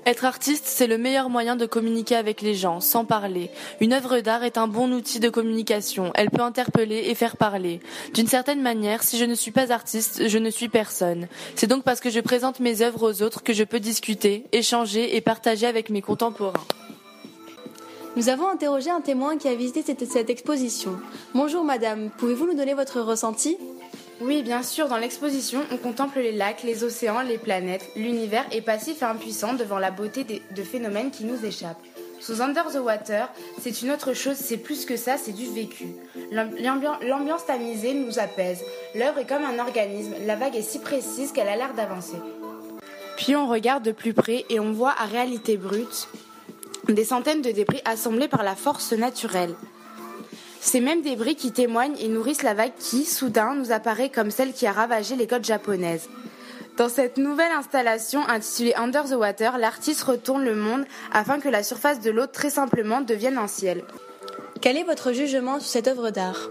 Être 0.05 0.25
artiste, 0.25 0.65
c'est 0.67 0.87
le 0.87 0.99
meilleur 0.99 1.31
moyen 1.31 1.57
de 1.57 1.67
communiquer 1.67 2.17
avec 2.17 2.43
les 2.43 2.55
gens, 2.55 2.81
sans 2.81 3.05
parler. 3.05 3.51
Une 3.81 3.93
œuvre 3.93 4.21
d'art 4.21 4.43
est 4.43 4.59
un 4.59 4.67
bon 4.67 4.93
outil 4.93 5.21
de 5.21 5.29
communication. 5.29 6.11
Elle 6.15 6.31
peut 6.31 6.43
interpeller 6.43 7.05
et 7.07 7.15
faire 7.15 7.37
parler. 7.37 7.81
D'une 8.15 8.27
certaine 8.27 8.63
manière, 8.63 9.03
si 9.03 9.19
je 9.19 9.25
ne 9.25 9.35
suis 9.35 9.53
pas 9.53 9.73
artiste, 9.73 10.29
je 10.29 10.39
ne 10.39 10.51
suis 10.51 10.69
personne. 10.69 11.29
C'est 11.55 11.69
donc 11.69 11.85
parce 11.85 12.01
que 12.01 12.11
je 12.11 12.21
présente 12.21 12.61
mes 12.61 12.83
œuvres 12.83 13.11
aux 13.11 13.23
autres 13.23 13.43
que 13.43 13.53
je 13.53 13.65
peux 13.65 13.81
discuter, 13.81 14.45
échanger 14.53 15.17
et 15.17 15.21
partager 15.21 15.67
avec 15.67 15.89
mes 15.91 16.03
contemporains. 16.03 16.65
Nous 18.15 18.29
avons 18.29 18.49
interrogé 18.49 18.91
un 18.91 19.01
témoin 19.01 19.39
qui 19.39 19.49
a 19.49 19.55
visité 19.55 19.83
cette, 19.83 20.29
exposition. 20.29 20.99
Bonjour 21.35 21.65
madame, 21.65 22.11
pouvez-vous 22.19 22.47
nous 22.47 22.55
donner 22.55 22.75
votre 22.75 23.01
ressenti? 23.01 23.57
Oui, 24.23 24.43
bien 24.43 24.63
sûr, 24.63 24.89
dans 24.89 24.99
l'exposition, 24.99 25.63
on 25.71 25.77
contemple 25.77 26.21
les 26.21 26.33
lacs, 26.33 26.63
les 26.63 26.85
océans, 26.85 27.23
les 27.23 27.39
planètes, 27.39 27.91
l'univers 27.97 28.45
est 28.53 28.61
passif 28.61 29.03
et 29.03 29.05
impuissant 29.05 29.55
devant 29.55 29.79
la 29.79 29.91
beauté 29.91 30.25
de 30.25 30.63
phénomènes 30.63 31.11
qui 31.11 31.25
nous 31.25 31.45
échappent. 31.45 31.83
Sous 32.21 32.41
Under 32.41 32.67
the 32.71 32.77
Water, 32.77 33.29
c'est 33.61 33.83
une 33.83 33.91
autre 33.91 34.15
chose, 34.15 34.37
c'est 34.37 34.57
plus 34.57 34.85
que 34.85 34.97
ça, 34.97 35.17
c'est 35.17 35.33
du 35.33 35.47
vécu. 35.47 35.89
L'ambiance 36.31 37.47
tamisée 37.47 37.95
nous 37.95 38.21
apaise. 38.21 38.63
L'œuvre 38.95 39.19
est 39.19 39.27
comme 39.27 39.45
un 39.45 39.59
organisme, 39.59 40.15
la 40.25 40.37
vague 40.37 40.55
est 40.55 40.63
si 40.63 40.79
précise 40.79 41.33
qu'elle 41.33 41.49
a 41.49 41.57
l'air 41.57 41.75
d'avancer. 41.75 42.19
Puis 43.17 43.35
on 43.35 43.49
regarde 43.49 43.83
de 43.83 43.93
plus 43.93 44.15
près 44.15 44.45
et 44.51 44.61
on 44.61 44.73
voit 44.73 44.95
à 44.99 45.07
réalité 45.07 45.57
brute 45.57 46.09
des 46.89 47.05
centaines 47.05 47.43
de 47.43 47.51
débris 47.51 47.81
assemblés 47.85 48.29
par 48.29 48.43
la 48.45 48.55
force 48.55 48.93
naturelle. 48.93 49.55
Ces 50.65 50.81
mêmes 50.81 51.03
débris 51.03 51.35
qui 51.35 51.51
témoignent 51.51 51.97
et 51.99 52.07
nourrissent 52.07 52.45
la 52.45 52.55
vague 52.55 52.73
qui, 52.79 53.05
soudain, 53.05 53.57
nous 53.57 53.73
apparaît 53.73 54.11
comme 54.11 54.31
celle 54.31 54.53
qui 54.53 54.65
a 54.65 54.73
ravagé 54.73 55.17
les 55.17 55.27
côtes 55.27 55.45
japonaises. 55.45 56.09
Dans 56.77 56.89
cette 56.89 57.19
nouvelle 57.19 57.51
installation 57.51 58.27
intitulée 58.29 58.73
Under 58.77 59.05
the 59.05 59.15
Water, 59.15 59.59
l'artiste 59.59 60.05
retourne 60.05 60.45
le 60.45 60.55
monde 60.55 60.85
afin 61.13 61.41
que 61.41 61.49
la 61.49 61.65
surface 61.65 62.01
de 62.01 62.13
l'eau 62.13 62.29
très 62.29 62.49
simplement 62.49 63.01
devienne 63.01 63.39
un 63.39 63.49
ciel. 63.49 63.83
Quel 64.61 64.79
est 64.79 64.85
votre 64.85 65.13
jugement 65.13 65.59
sur 65.59 65.69
cette 65.69 65.89
œuvre 65.89 66.11
d'art? 66.11 66.49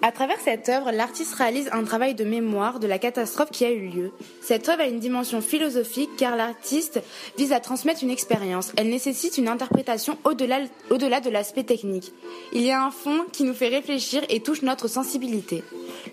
À 0.00 0.12
travers 0.12 0.38
cette 0.38 0.68
œuvre, 0.68 0.92
l'artiste 0.92 1.34
réalise 1.34 1.68
un 1.72 1.82
travail 1.82 2.14
de 2.14 2.24
mémoire 2.24 2.78
de 2.78 2.86
la 2.86 2.98
catastrophe 2.98 3.50
qui 3.50 3.64
a 3.64 3.70
eu 3.70 3.88
lieu. 3.88 4.12
Cette 4.40 4.68
œuvre 4.68 4.82
a 4.82 4.86
une 4.86 5.00
dimension 5.00 5.40
philosophique 5.40 6.10
car 6.16 6.36
l'artiste 6.36 7.00
vise 7.36 7.52
à 7.52 7.58
transmettre 7.58 8.04
une 8.04 8.10
expérience. 8.10 8.72
Elle 8.76 8.90
nécessite 8.90 9.38
une 9.38 9.48
interprétation 9.48 10.16
au-delà, 10.22 11.20
de 11.20 11.30
l'aspect 11.30 11.64
technique. 11.64 12.12
Il 12.52 12.62
y 12.62 12.70
a 12.70 12.80
un 12.80 12.92
fond 12.92 13.24
qui 13.32 13.42
nous 13.42 13.54
fait 13.54 13.68
réfléchir 13.68 14.22
et 14.28 14.40
touche 14.40 14.62
notre 14.62 14.86
sensibilité. 14.86 15.64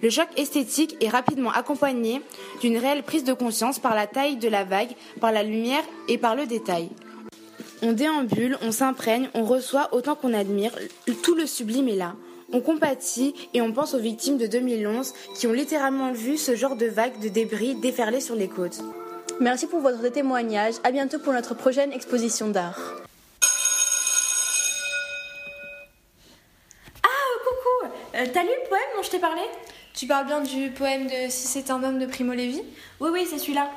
Le 0.01 0.09
choc 0.09 0.27
esthétique 0.35 0.97
est 0.99 1.09
rapidement 1.09 1.51
accompagné 1.51 2.21
d'une 2.61 2.77
réelle 2.77 3.03
prise 3.03 3.23
de 3.23 3.33
conscience 3.33 3.77
par 3.77 3.93
la 3.93 4.07
taille 4.07 4.37
de 4.37 4.47
la 4.47 4.63
vague, 4.63 4.95
par 5.21 5.31
la 5.31 5.43
lumière 5.43 5.83
et 6.07 6.17
par 6.17 6.35
le 6.35 6.47
détail. 6.47 6.89
On 7.83 7.91
déambule, 7.91 8.57
on 8.63 8.71
s'imprègne, 8.71 9.29
on 9.35 9.43
reçoit 9.43 9.89
autant 9.93 10.15
qu'on 10.15 10.33
admire, 10.33 10.71
tout 11.21 11.35
le 11.35 11.45
sublime 11.45 11.87
est 11.87 11.95
là. 11.95 12.15
On 12.53 12.61
compatit 12.61 13.33
et 13.53 13.61
on 13.61 13.71
pense 13.71 13.93
aux 13.93 13.99
victimes 13.99 14.37
de 14.37 14.47
2011 14.47 15.13
qui 15.35 15.47
ont 15.47 15.53
littéralement 15.53 16.11
vu 16.11 16.37
ce 16.37 16.55
genre 16.55 16.75
de 16.75 16.85
vagues 16.85 17.19
de 17.19 17.29
débris 17.29 17.75
déferler 17.75 18.21
sur 18.21 18.35
les 18.35 18.47
côtes. 18.47 18.81
Merci 19.39 19.67
pour 19.67 19.79
votre 19.81 20.07
témoignage. 20.09 20.75
À 20.83 20.91
bientôt 20.91 21.19
pour 21.19 21.33
notre 21.33 21.55
prochaine 21.55 21.91
exposition 21.91 22.49
d'art. 22.49 22.79
Ah, 27.03 27.07
coucou 27.43 27.91
euh, 28.15 28.25
T'as 28.31 28.43
lu 28.43 28.49
le 28.49 28.69
poème 28.69 28.81
dont 28.95 29.03
je 29.03 29.09
t'ai 29.09 29.19
parlé? 29.19 29.41
Tu 29.93 30.07
parles 30.07 30.25
bien 30.25 30.41
du 30.41 30.71
poème 30.71 31.07
de 31.07 31.29
Si 31.29 31.47
c'est 31.47 31.71
un 31.71 31.83
homme 31.83 31.99
de 31.99 32.05
Primo 32.05 32.33
Levi? 32.33 32.61
Oui, 32.99 33.09
oui, 33.11 33.27
c'est 33.29 33.39
celui-là. 33.39 33.69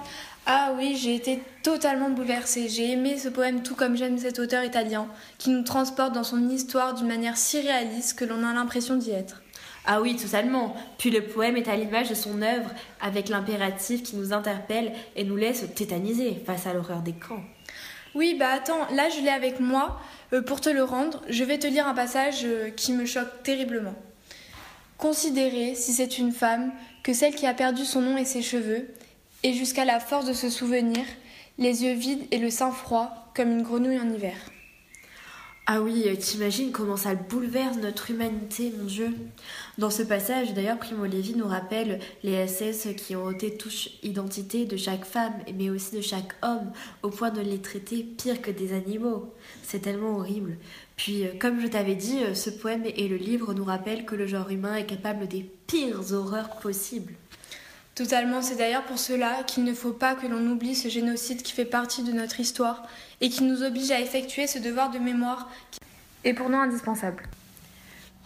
Ah 0.50 0.72
oui, 0.74 0.96
j'ai 0.96 1.14
été 1.14 1.42
totalement 1.62 2.08
bouleversée. 2.08 2.70
J'ai 2.70 2.92
aimé 2.92 3.18
ce 3.18 3.28
poème 3.28 3.62
tout 3.62 3.74
comme 3.74 3.98
j'aime 3.98 4.16
cet 4.16 4.38
auteur 4.38 4.64
italien, 4.64 5.06
qui 5.36 5.50
nous 5.50 5.62
transporte 5.62 6.14
dans 6.14 6.24
son 6.24 6.48
histoire 6.48 6.94
d'une 6.94 7.06
manière 7.06 7.36
si 7.36 7.60
réaliste 7.60 8.18
que 8.18 8.24
l'on 8.24 8.42
a 8.42 8.54
l'impression 8.54 8.96
d'y 8.96 9.10
être. 9.10 9.42
Ah 9.84 10.00
oui, 10.00 10.16
totalement. 10.16 10.74
Puis 10.96 11.10
le 11.10 11.22
poème 11.22 11.58
est 11.58 11.68
à 11.68 11.76
l'image 11.76 12.08
de 12.08 12.14
son 12.14 12.40
œuvre, 12.40 12.70
avec 13.02 13.28
l'impératif 13.28 14.02
qui 14.02 14.16
nous 14.16 14.32
interpelle 14.32 14.94
et 15.16 15.24
nous 15.24 15.36
laisse 15.36 15.66
tétaniser 15.74 16.42
face 16.46 16.66
à 16.66 16.72
l'horreur 16.72 17.02
des 17.02 17.12
camps. 17.12 17.44
Oui, 18.14 18.34
bah 18.40 18.48
attends, 18.50 18.88
là 18.94 19.10
je 19.10 19.20
l'ai 19.20 19.28
avec 19.28 19.60
moi. 19.60 20.00
Euh, 20.32 20.40
pour 20.40 20.62
te 20.62 20.70
le 20.70 20.82
rendre, 20.82 21.20
je 21.28 21.44
vais 21.44 21.58
te 21.58 21.66
lire 21.66 21.86
un 21.86 21.94
passage 21.94 22.40
euh, 22.44 22.70
qui 22.70 22.94
me 22.94 23.04
choque 23.04 23.42
terriblement. 23.42 23.94
Considérer, 24.96 25.74
si 25.74 25.92
c'est 25.92 26.16
une 26.16 26.32
femme, 26.32 26.72
que 27.02 27.12
celle 27.12 27.34
qui 27.34 27.46
a 27.46 27.52
perdu 27.52 27.84
son 27.84 28.00
nom 28.00 28.16
et 28.16 28.24
ses 28.24 28.40
cheveux, 28.40 28.88
et 29.42 29.52
jusqu'à 29.52 29.84
la 29.84 30.00
force 30.00 30.26
de 30.26 30.32
se 30.32 30.50
souvenir, 30.50 31.04
les 31.58 31.84
yeux 31.84 31.94
vides 31.94 32.26
et 32.30 32.38
le 32.38 32.50
sein 32.50 32.70
froid, 32.70 33.30
comme 33.34 33.50
une 33.50 33.62
grenouille 33.62 33.98
en 33.98 34.10
hiver. 34.10 34.36
Ah 35.70 35.82
oui, 35.82 36.04
euh, 36.06 36.16
t'imagines 36.16 36.72
comment 36.72 36.96
ça 36.96 37.14
bouleverse 37.14 37.76
notre 37.76 38.10
humanité, 38.10 38.72
mon 38.78 38.84
Dieu. 38.84 39.14
Dans 39.76 39.90
ce 39.90 40.02
passage, 40.02 40.54
d'ailleurs, 40.54 40.78
Primo 40.78 41.04
Levi 41.04 41.34
nous 41.36 41.46
rappelle 41.46 42.00
les 42.22 42.46
SS 42.46 42.88
qui 42.96 43.14
ont 43.16 43.26
ôté 43.26 43.54
touche 43.54 43.90
identité 44.02 44.64
de 44.64 44.78
chaque 44.78 45.04
femme, 45.04 45.34
mais 45.58 45.68
aussi 45.68 45.94
de 45.94 46.00
chaque 46.00 46.32
homme, 46.42 46.72
au 47.02 47.10
point 47.10 47.28
de 47.28 47.42
les 47.42 47.60
traiter 47.60 48.02
pire 48.02 48.40
que 48.40 48.50
des 48.50 48.72
animaux. 48.72 49.34
C'est 49.62 49.80
tellement 49.80 50.16
horrible. 50.16 50.56
Puis, 50.96 51.26
euh, 51.26 51.32
comme 51.38 51.60
je 51.60 51.66
t'avais 51.66 51.96
dit, 51.96 52.24
euh, 52.24 52.32
ce 52.32 52.48
poème 52.48 52.84
et 52.86 53.06
le 53.06 53.16
livre 53.16 53.52
nous 53.52 53.64
rappellent 53.64 54.06
que 54.06 54.14
le 54.16 54.26
genre 54.26 54.48
humain 54.48 54.74
est 54.74 54.86
capable 54.86 55.28
des 55.28 55.50
pires 55.66 56.14
horreurs 56.14 56.60
possibles. 56.60 57.12
Totalement, 57.98 58.42
c'est 58.42 58.54
d'ailleurs 58.54 58.84
pour 58.84 59.00
cela 59.00 59.42
qu'il 59.44 59.64
ne 59.64 59.74
faut 59.74 59.90
pas 59.90 60.14
que 60.14 60.28
l'on 60.28 60.46
oublie 60.52 60.76
ce 60.76 60.88
génocide 60.88 61.42
qui 61.42 61.52
fait 61.52 61.64
partie 61.64 62.04
de 62.04 62.12
notre 62.12 62.38
histoire 62.38 62.86
et 63.20 63.28
qui 63.28 63.42
nous 63.42 63.64
oblige 63.64 63.90
à 63.90 64.00
effectuer 64.00 64.46
ce 64.46 64.60
devoir 64.60 64.92
de 64.92 65.00
mémoire 65.00 65.50
qui 65.72 65.80
est 66.22 66.32
pour 66.32 66.48
nous 66.48 66.58
indispensable. 66.58 67.24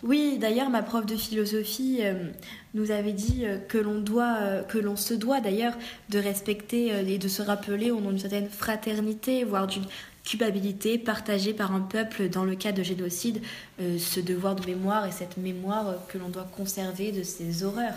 Oui, 0.02 0.36
d'ailleurs, 0.38 0.68
ma 0.68 0.82
prof 0.82 1.06
de 1.06 1.16
philosophie 1.16 2.00
euh, 2.02 2.28
nous 2.74 2.90
avait 2.90 3.14
dit 3.14 3.46
euh, 3.46 3.56
que 3.66 3.78
l'on 3.78 3.98
doit, 3.98 4.36
euh, 4.42 4.62
que 4.62 4.76
l'on 4.76 4.96
se 4.96 5.14
doit 5.14 5.40
d'ailleurs 5.40 5.78
de 6.10 6.18
respecter 6.18 6.88
et 7.10 7.16
de 7.16 7.28
se 7.28 7.40
rappeler 7.40 7.90
au 7.90 7.98
nom 7.98 8.10
d'une 8.10 8.18
certaine 8.18 8.50
fraternité, 8.50 9.42
voire 9.42 9.66
d'une 9.66 9.86
culpabilité 10.22 10.98
partagée 10.98 11.54
par 11.54 11.74
un 11.74 11.80
peuple 11.80 12.28
dans 12.28 12.44
le 12.44 12.56
cas 12.56 12.72
de 12.72 12.82
génocide, 12.82 13.40
ce 13.80 14.20
devoir 14.20 14.54
de 14.54 14.66
mémoire 14.66 15.06
et 15.06 15.12
cette 15.12 15.38
mémoire 15.38 15.94
que 16.08 16.18
l'on 16.18 16.28
doit 16.28 16.46
conserver 16.54 17.10
de 17.10 17.22
ces 17.22 17.64
horreurs. 17.64 17.94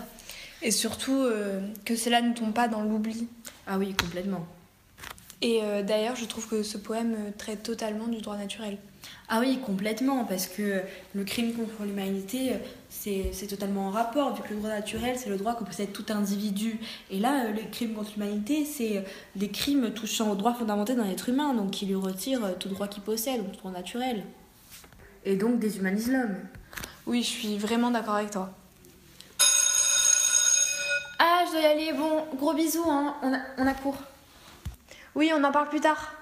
Et 0.62 0.70
surtout 0.70 1.26
que 1.84 1.96
cela 1.96 2.22
ne 2.22 2.34
tombe 2.34 2.52
pas 2.52 2.68
dans 2.68 2.82
l'oubli. 2.82 3.28
Ah 3.66 3.78
oui, 3.78 3.94
complètement. 3.94 4.46
Et 5.42 5.60
d'ailleurs, 5.86 6.16
je 6.16 6.24
trouve 6.24 6.48
que 6.48 6.62
ce 6.62 6.78
poème 6.78 7.16
traite 7.36 7.62
totalement 7.62 8.06
du 8.06 8.20
droit 8.20 8.36
naturel. 8.36 8.78
Ah 9.28 9.40
oui, 9.40 9.58
complètement, 9.64 10.24
parce 10.24 10.46
que 10.46 10.80
le 11.14 11.24
crime 11.24 11.52
contre 11.52 11.84
l'humanité, 11.84 12.52
c'est 12.88 13.46
totalement 13.48 13.88
en 13.88 13.90
rapport, 13.90 14.34
vu 14.34 14.42
que 14.42 14.50
le 14.54 14.56
droit 14.56 14.70
naturel, 14.70 15.16
c'est 15.18 15.28
le 15.28 15.36
droit 15.36 15.54
que 15.54 15.64
possède 15.64 15.92
tout 15.92 16.06
individu. 16.08 16.80
Et 17.10 17.18
là, 17.18 17.50
le 17.50 17.60
crime 17.70 17.92
contre 17.92 18.12
l'humanité, 18.16 18.64
c'est 18.64 19.04
des 19.36 19.48
crimes 19.48 19.90
touchant 19.92 20.30
aux 20.30 20.36
droits 20.36 20.54
fondamentaux 20.54 20.94
d'un 20.94 21.08
être 21.08 21.28
humain, 21.28 21.54
donc 21.54 21.70
qui 21.70 21.86
lui 21.86 21.96
retire 21.96 22.56
tout 22.58 22.68
droit 22.68 22.88
qu'il 22.88 23.02
possède, 23.02 23.44
donc 23.44 23.56
droit 23.58 23.72
naturel. 23.72 24.24
Et 25.24 25.36
donc 25.36 25.58
déshumanise 25.58 26.10
l'homme. 26.10 26.36
Oui, 27.06 27.22
je 27.22 27.28
suis 27.28 27.58
vraiment 27.58 27.90
d'accord 27.90 28.14
avec 28.14 28.30
toi. 28.30 28.52
Dois 31.56 31.64
y 31.64 31.72
aller. 31.72 31.92
Bon, 31.94 32.26
gros 32.36 32.52
bisous, 32.52 32.84
hein. 32.86 33.14
on, 33.22 33.32
a, 33.32 33.38
on 33.56 33.66
a 33.66 33.72
cours. 33.72 33.96
Oui, 35.14 35.32
on 35.34 35.42
en 35.42 35.52
parle 35.52 35.70
plus 35.70 35.80
tard. 35.80 36.12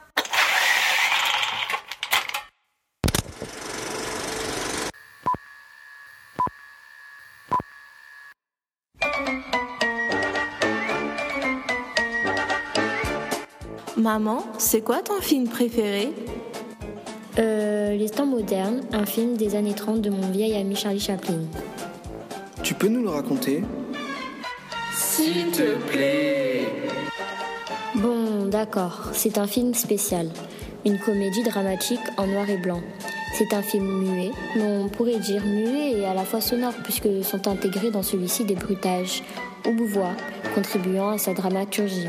Maman, 13.96 14.44
c'est 14.58 14.82
quoi 14.82 15.02
ton 15.02 15.20
film 15.20 15.48
préféré? 15.48 16.12
Euh, 17.40 17.96
Les 17.96 18.08
temps 18.08 18.26
modernes, 18.26 18.82
un 18.92 19.04
film 19.04 19.36
des 19.36 19.56
années 19.56 19.74
30 19.74 20.00
de 20.00 20.10
mon 20.10 20.30
vieil 20.30 20.54
ami 20.54 20.76
Charlie 20.76 21.00
Chaplin. 21.00 21.40
Tu 22.62 22.74
peux 22.74 22.86
nous 22.86 23.02
le 23.02 23.08
raconter? 23.08 23.64
S'il 25.16 25.52
te 25.52 25.76
plaît 25.92 26.66
Bon, 27.94 28.46
d'accord, 28.46 29.10
c'est 29.12 29.38
un 29.38 29.46
film 29.46 29.72
spécial. 29.72 30.28
Une 30.84 30.98
comédie 30.98 31.44
dramatique 31.44 32.00
en 32.16 32.26
noir 32.26 32.50
et 32.50 32.56
blanc. 32.56 32.80
C'est 33.38 33.54
un 33.54 33.62
film 33.62 33.84
muet, 33.84 34.32
mais 34.56 34.64
on 34.64 34.88
pourrait 34.88 35.20
dire 35.20 35.46
muet 35.46 35.92
et 35.92 36.04
à 36.04 36.14
la 36.14 36.24
fois 36.24 36.40
sonore 36.40 36.74
puisque 36.82 37.22
sont 37.22 37.46
intégrés 37.46 37.92
dans 37.92 38.02
celui-ci 38.02 38.44
des 38.44 38.56
bruitages 38.56 39.22
ou 39.68 39.70
bouvois, 39.70 40.16
contribuant 40.52 41.10
à 41.10 41.18
sa 41.18 41.32
dramaturgie. 41.32 42.08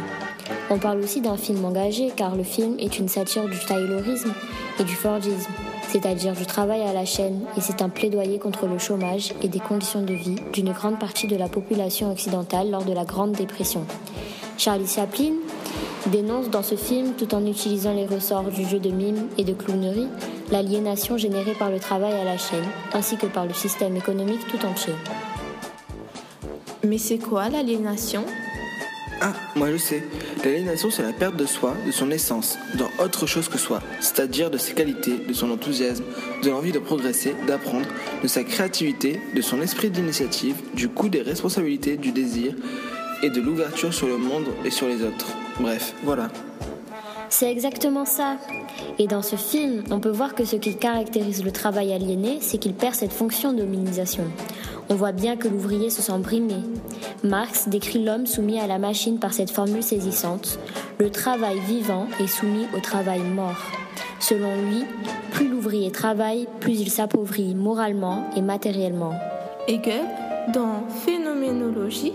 On 0.71 0.79
parle 0.79 0.97
aussi 1.01 1.21
d'un 1.21 1.37
film 1.37 1.63
engagé 1.63 2.11
car 2.15 2.35
le 2.35 2.43
film 2.43 2.75
est 2.79 2.97
une 2.97 3.07
satire 3.07 3.47
du 3.47 3.59
taylorisme 3.67 4.33
et 4.79 4.83
du 4.83 4.95
forgisme, 4.95 5.51
c'est-à-dire 5.95 6.33
du 6.33 6.45
travail 6.45 6.81
à 6.81 6.91
la 6.91 7.05
chaîne, 7.05 7.45
et 7.55 7.61
c'est 7.61 7.81
un 7.81 7.87
plaidoyer 7.87 8.37
contre 8.37 8.67
le 8.67 8.77
chômage 8.77 9.33
et 9.41 9.47
des 9.47 9.61
conditions 9.61 10.01
de 10.01 10.13
vie 10.13 10.35
d'une 10.51 10.73
grande 10.73 10.99
partie 10.99 11.25
de 11.25 11.37
la 11.37 11.47
population 11.47 12.11
occidentale 12.11 12.69
lors 12.69 12.83
de 12.83 12.91
la 12.91 13.05
Grande 13.05 13.31
Dépression. 13.31 13.85
Charlie 14.57 14.87
Chaplin 14.87 15.31
dénonce 16.07 16.49
dans 16.49 16.63
ce 16.63 16.75
film, 16.75 17.13
tout 17.13 17.33
en 17.33 17.45
utilisant 17.45 17.93
les 17.93 18.05
ressorts 18.05 18.51
du 18.51 18.65
jeu 18.65 18.79
de 18.79 18.89
mime 18.89 19.29
et 19.37 19.45
de 19.45 19.53
clownerie, 19.53 20.09
l'aliénation 20.51 21.15
générée 21.15 21.55
par 21.57 21.71
le 21.71 21.79
travail 21.79 22.11
à 22.11 22.25
la 22.25 22.37
chaîne, 22.37 22.65
ainsi 22.93 23.15
que 23.15 23.27
par 23.27 23.45
le 23.45 23.53
système 23.53 23.95
économique 23.95 24.45
tout 24.51 24.65
entier. 24.65 24.95
Mais 26.83 26.97
c'est 26.97 27.19
quoi 27.19 27.47
l'aliénation? 27.47 28.25
Ah, 29.27 29.33
moi 29.55 29.71
je 29.71 29.77
sais. 29.77 30.03
L'aliénation, 30.43 30.91
c'est 30.91 31.01
la 31.01 31.11
perte 31.11 31.35
de 31.35 31.47
soi, 31.47 31.75
de 31.83 31.91
son 31.91 32.11
essence, 32.11 32.59
dans 32.75 32.91
autre 33.03 33.25
chose 33.25 33.49
que 33.49 33.57
soi, 33.57 33.81
c'est-à-dire 33.99 34.51
de 34.51 34.59
ses 34.59 34.73
qualités, 34.73 35.17
de 35.17 35.33
son 35.33 35.49
enthousiasme, 35.49 36.03
de 36.43 36.49
l'envie 36.51 36.71
de 36.71 36.77
progresser, 36.77 37.35
d'apprendre, 37.47 37.87
de 38.21 38.27
sa 38.27 38.43
créativité, 38.43 39.19
de 39.35 39.41
son 39.41 39.63
esprit 39.63 39.89
d'initiative, 39.89 40.57
du 40.75 40.89
coup 40.89 41.09
des 41.09 41.23
responsabilités, 41.23 41.97
du 41.97 42.11
désir 42.11 42.53
et 43.23 43.31
de 43.31 43.41
l'ouverture 43.41 43.91
sur 43.91 44.05
le 44.05 44.17
monde 44.17 44.45
et 44.63 44.69
sur 44.69 44.87
les 44.87 45.01
autres. 45.01 45.35
Bref, 45.59 45.95
voilà. 46.03 46.29
C'est 47.29 47.51
exactement 47.51 48.05
ça. 48.05 48.37
Et 48.99 49.07
dans 49.07 49.21
ce 49.21 49.35
film, 49.35 49.83
on 49.91 49.99
peut 49.99 50.09
voir 50.09 50.35
que 50.35 50.45
ce 50.45 50.55
qui 50.55 50.75
caractérise 50.75 51.43
le 51.43 51.51
travail 51.51 51.93
aliéné, 51.93 52.37
c'est 52.41 52.57
qu'il 52.57 52.73
perd 52.73 52.95
cette 52.95 53.13
fonction 53.13 53.53
d'hominisation. 53.53 54.25
On 54.89 54.95
voit 54.95 55.11
bien 55.11 55.35
que 55.35 55.47
l'ouvrier 55.47 55.89
se 55.89 56.01
sent 56.01 56.17
brimé. 56.19 56.55
Marx 57.23 57.67
décrit 57.67 58.03
l'homme 58.03 58.27
soumis 58.27 58.59
à 58.59 58.67
la 58.67 58.77
machine 58.77 59.19
par 59.19 59.33
cette 59.33 59.49
formule 59.49 59.83
saisissante. 59.83 60.59
Le 60.99 61.09
travail 61.09 61.59
vivant 61.59 62.07
est 62.19 62.27
soumis 62.27 62.67
au 62.75 62.79
travail 62.79 63.21
mort. 63.21 63.61
Selon 64.19 64.55
lui, 64.61 64.85
plus 65.31 65.47
l'ouvrier 65.47 65.91
travaille, 65.91 66.47
plus 66.59 66.79
il 66.79 66.91
s'appauvrit 66.91 67.55
moralement 67.55 68.29
et 68.35 68.41
matériellement. 68.41 69.13
Hegel, 69.67 70.05
dans 70.53 70.87
Phénoménologie 71.05 72.13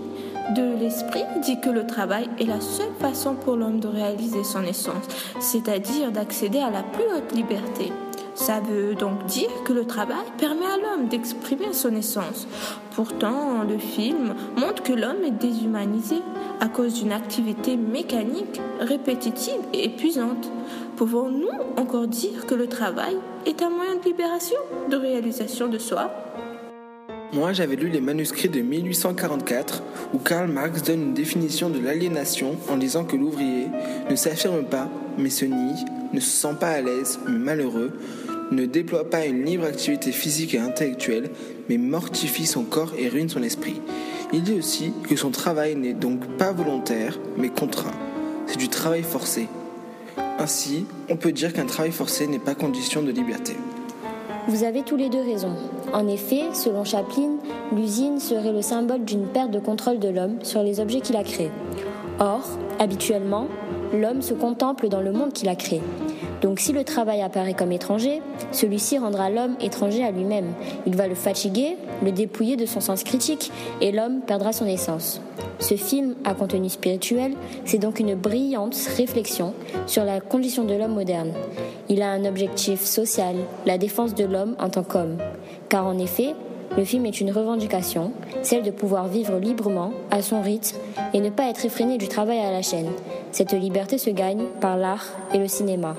de 0.54 0.78
l'esprit, 0.78 1.25
dit 1.42 1.61
que 1.61 1.71
le 1.71 1.87
travail 1.87 2.28
est 2.38 2.45
la 2.45 2.61
seule 2.61 2.92
façon 2.99 3.35
pour 3.35 3.57
l'homme 3.57 3.80
de 3.80 3.88
réaliser 3.88 4.45
son 4.45 4.62
essence, 4.64 5.04
c'est-à-dire 5.40 6.12
d'accéder 6.12 6.59
à 6.59 6.71
la 6.71 6.83
plus 6.83 7.04
haute 7.04 7.33
liberté. 7.33 7.92
Ça 8.35 8.61
veut 8.61 8.95
donc 8.95 9.26
dire 9.26 9.50
que 9.64 9.73
le 9.73 9.85
travail 9.85 10.25
permet 10.38 10.64
à 10.64 10.76
l'homme 10.76 11.09
d'exprimer 11.09 11.73
son 11.73 11.95
essence. 11.95 12.47
Pourtant, 12.95 13.64
le 13.69 13.78
film 13.78 14.35
montre 14.57 14.83
que 14.83 14.92
l'homme 14.92 15.25
est 15.25 15.30
déshumanisé 15.30 16.16
à 16.61 16.69
cause 16.69 16.95
d'une 16.95 17.12
activité 17.12 17.76
mécanique, 17.76 18.61
répétitive 18.80 19.61
et 19.75 19.85
épuisante. 19.85 20.50
Pouvons-nous 20.97 21.50
encore 21.76 22.07
dire 22.07 22.47
que 22.47 22.54
le 22.54 22.66
travail 22.66 23.16
est 23.47 23.62
un 23.62 23.71
moyen 23.71 23.97
de 23.97 24.04
libération, 24.04 24.59
de 24.88 24.97
réalisation 24.97 25.69
de 25.69 25.78
soi? 25.78 26.11
Moi, 27.33 27.52
j'avais 27.52 27.76
lu 27.76 27.88
les 27.88 28.00
manuscrits 28.00 28.49
de 28.49 28.61
1844 28.61 29.83
où 30.12 30.19
Karl 30.19 30.50
Marx 30.50 30.83
donne 30.83 31.02
une 31.02 31.14
définition 31.14 31.71
de 31.71 31.79
l'aliénation 31.79 32.57
en 32.69 32.76
disant 32.76 33.05
que 33.05 33.17
l'ouvrier 33.17 33.67
ne 34.11 34.17
s'affirme 34.17 34.64
pas, 34.64 34.88
mais 35.19 35.31
se 35.31 35.45
nie, 35.45 35.85
ne 36.12 36.21
se 36.21 36.31
sent 36.31 36.55
pas 36.59 36.71
à 36.71 36.81
l'aise, 36.81 37.19
mais 37.26 37.38
malheureux, 37.38 37.93
ne 38.50 38.67
déploie 38.67 39.09
pas 39.09 39.26
une 39.26 39.45
libre 39.45 39.64
activité 39.64 40.11
physique 40.11 40.55
et 40.55 40.59
intellectuelle, 40.59 41.31
mais 41.69 41.79
mortifie 41.79 42.47
son 42.47 42.64
corps 42.64 42.93
et 42.99 43.09
ruine 43.09 43.29
son 43.29 43.43
esprit. 43.43 43.81
Il 44.33 44.43
dit 44.43 44.55
aussi 44.55 44.93
que 45.09 45.17
son 45.17 45.31
travail 45.31 45.76
n'est 45.76 45.93
donc 45.93 46.26
pas 46.37 46.52
volontaire, 46.52 47.19
mais 47.37 47.49
contraint. 47.49 47.95
C'est 48.47 48.59
du 48.59 48.69
travail 48.69 49.02
forcé. 49.02 49.49
Ainsi, 50.38 50.87
on 51.09 51.17
peut 51.17 51.33
dire 51.33 51.52
qu'un 51.52 51.67
travail 51.67 51.93
forcé 51.93 52.26
n'est 52.26 52.38
pas 52.38 52.55
condition 52.55 53.02
de 53.02 53.12
liberté. 53.12 53.55
Vous 54.50 54.64
avez 54.64 54.83
tous 54.83 54.97
les 54.97 55.09
deux 55.09 55.23
raison. 55.23 55.50
En 55.92 56.09
effet, 56.09 56.42
selon 56.54 56.83
Chaplin, 56.83 57.37
l'usine 57.71 58.19
serait 58.19 58.50
le 58.50 58.62
symbole 58.62 59.04
d'une 59.04 59.28
perte 59.28 59.52
de 59.52 59.61
contrôle 59.61 60.00
de 60.00 60.09
l'homme 60.09 60.38
sur 60.42 60.64
les 60.64 60.80
objets 60.80 61.00
qu'il 61.00 61.14
a 61.14 61.23
créés. 61.23 61.52
Or, 62.19 62.42
habituellement, 62.80 63.47
l'homme 63.95 64.23
se 64.23 64.35
contemple 64.35 64.88
dans 64.88 65.02
le 65.02 65.12
monde 65.12 65.33
qu'il 65.33 65.49
a 65.49 65.54
créé. 65.54 65.80
Donc 66.40 66.59
si 66.59 66.73
le 66.73 66.85
travail 66.85 67.20
apparaît 67.20 67.54
comme 67.54 67.73
étranger, 67.73 68.23
celui-ci 68.52 68.99
rendra 68.99 69.28
l'homme 69.30 69.56
étranger 69.61 70.02
à 70.02 70.11
lui-même. 70.11 70.52
Il 70.87 70.97
va 70.97 71.06
le 71.06 71.14
fatiguer, 71.14 71.76
le 72.02 72.12
dépouiller 72.12 72.56
de 72.56 72.66
son 72.66 72.80
sens 72.80 73.04
critique, 73.04 73.52
et 73.80 73.92
l'homme 73.92 74.20
perdra 74.26 74.52
son 74.52 74.66
essence. 74.66 75.20
Ce 75.59 75.76
film 75.76 76.14
à 76.25 76.35
contenu 76.35 76.70
spirituel, 76.70 77.35
c'est 77.64 77.78
donc 77.78 78.00
une 78.00 78.14
brillante 78.14 78.76
réflexion 78.97 79.54
sur 79.87 80.04
la 80.04 80.20
condition 80.20 80.64
de 80.64 80.75
l'homme 80.75 80.94
moderne. 80.94 81.32
Il 81.88 82.02
a 82.02 82.11
un 82.11 82.25
objectif 82.25 82.85
social, 82.85 83.37
la 83.66 83.76
défense 83.76 84.14
de 84.14 84.25
l'homme 84.25 84.56
en 84.59 84.70
tant 84.70 84.82
qu'homme. 84.82 85.18
Car 85.68 85.87
en 85.87 85.99
effet, 85.99 86.35
Le 86.77 86.85
film 86.85 87.05
est 87.05 87.21
une 87.21 87.33
revendication, 87.33 88.12
celle 88.43 88.62
de 88.62 88.71
pouvoir 88.71 89.09
vivre 89.09 89.39
librement, 89.39 89.93
à 90.12 90.23
son 90.23 90.41
rythme, 90.41 90.77
et 91.12 91.21
ne 91.21 91.29
pas 91.29 91.50
être 91.50 91.65
effréné 91.65 91.99
du 91.99 92.07
travail 92.07 92.39
à 92.39 92.53
la 92.53 92.62
chaîne. 92.62 92.93
Cette 93.33 93.53
liberté 93.53 93.99
se 93.99 94.11
gagne 94.11 94.45
par 94.61 94.77
l'art 94.77 95.05
et 95.35 95.39
le 95.39 95.49
cinéma. 95.49 95.97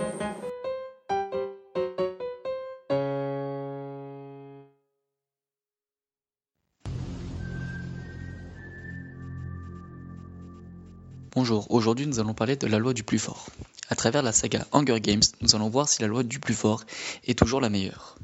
Bonjour, 11.36 11.68
aujourd'hui 11.70 12.08
nous 12.08 12.20
allons 12.22 12.34
parler 12.34 12.56
de 12.56 12.68
la 12.68 12.80
loi 12.80 12.94
du 12.94 13.04
plus 13.04 13.20
fort. 13.20 13.48
À 13.90 13.96
travers 13.96 14.24
la 14.24 14.32
saga 14.32 14.66
Hunger 14.72 15.01
Games, 15.01 15.22
nous 15.42 15.54
allons 15.54 15.70
voir 15.70 15.90
si 15.90 16.01
la 16.01 16.08
loi 16.08 16.24
du 16.24 16.40
plus 16.40 16.54
fort 16.54 16.84
est 17.28 17.38
toujours 17.38 17.60
la 17.60 17.70
meilleure. 17.70 18.16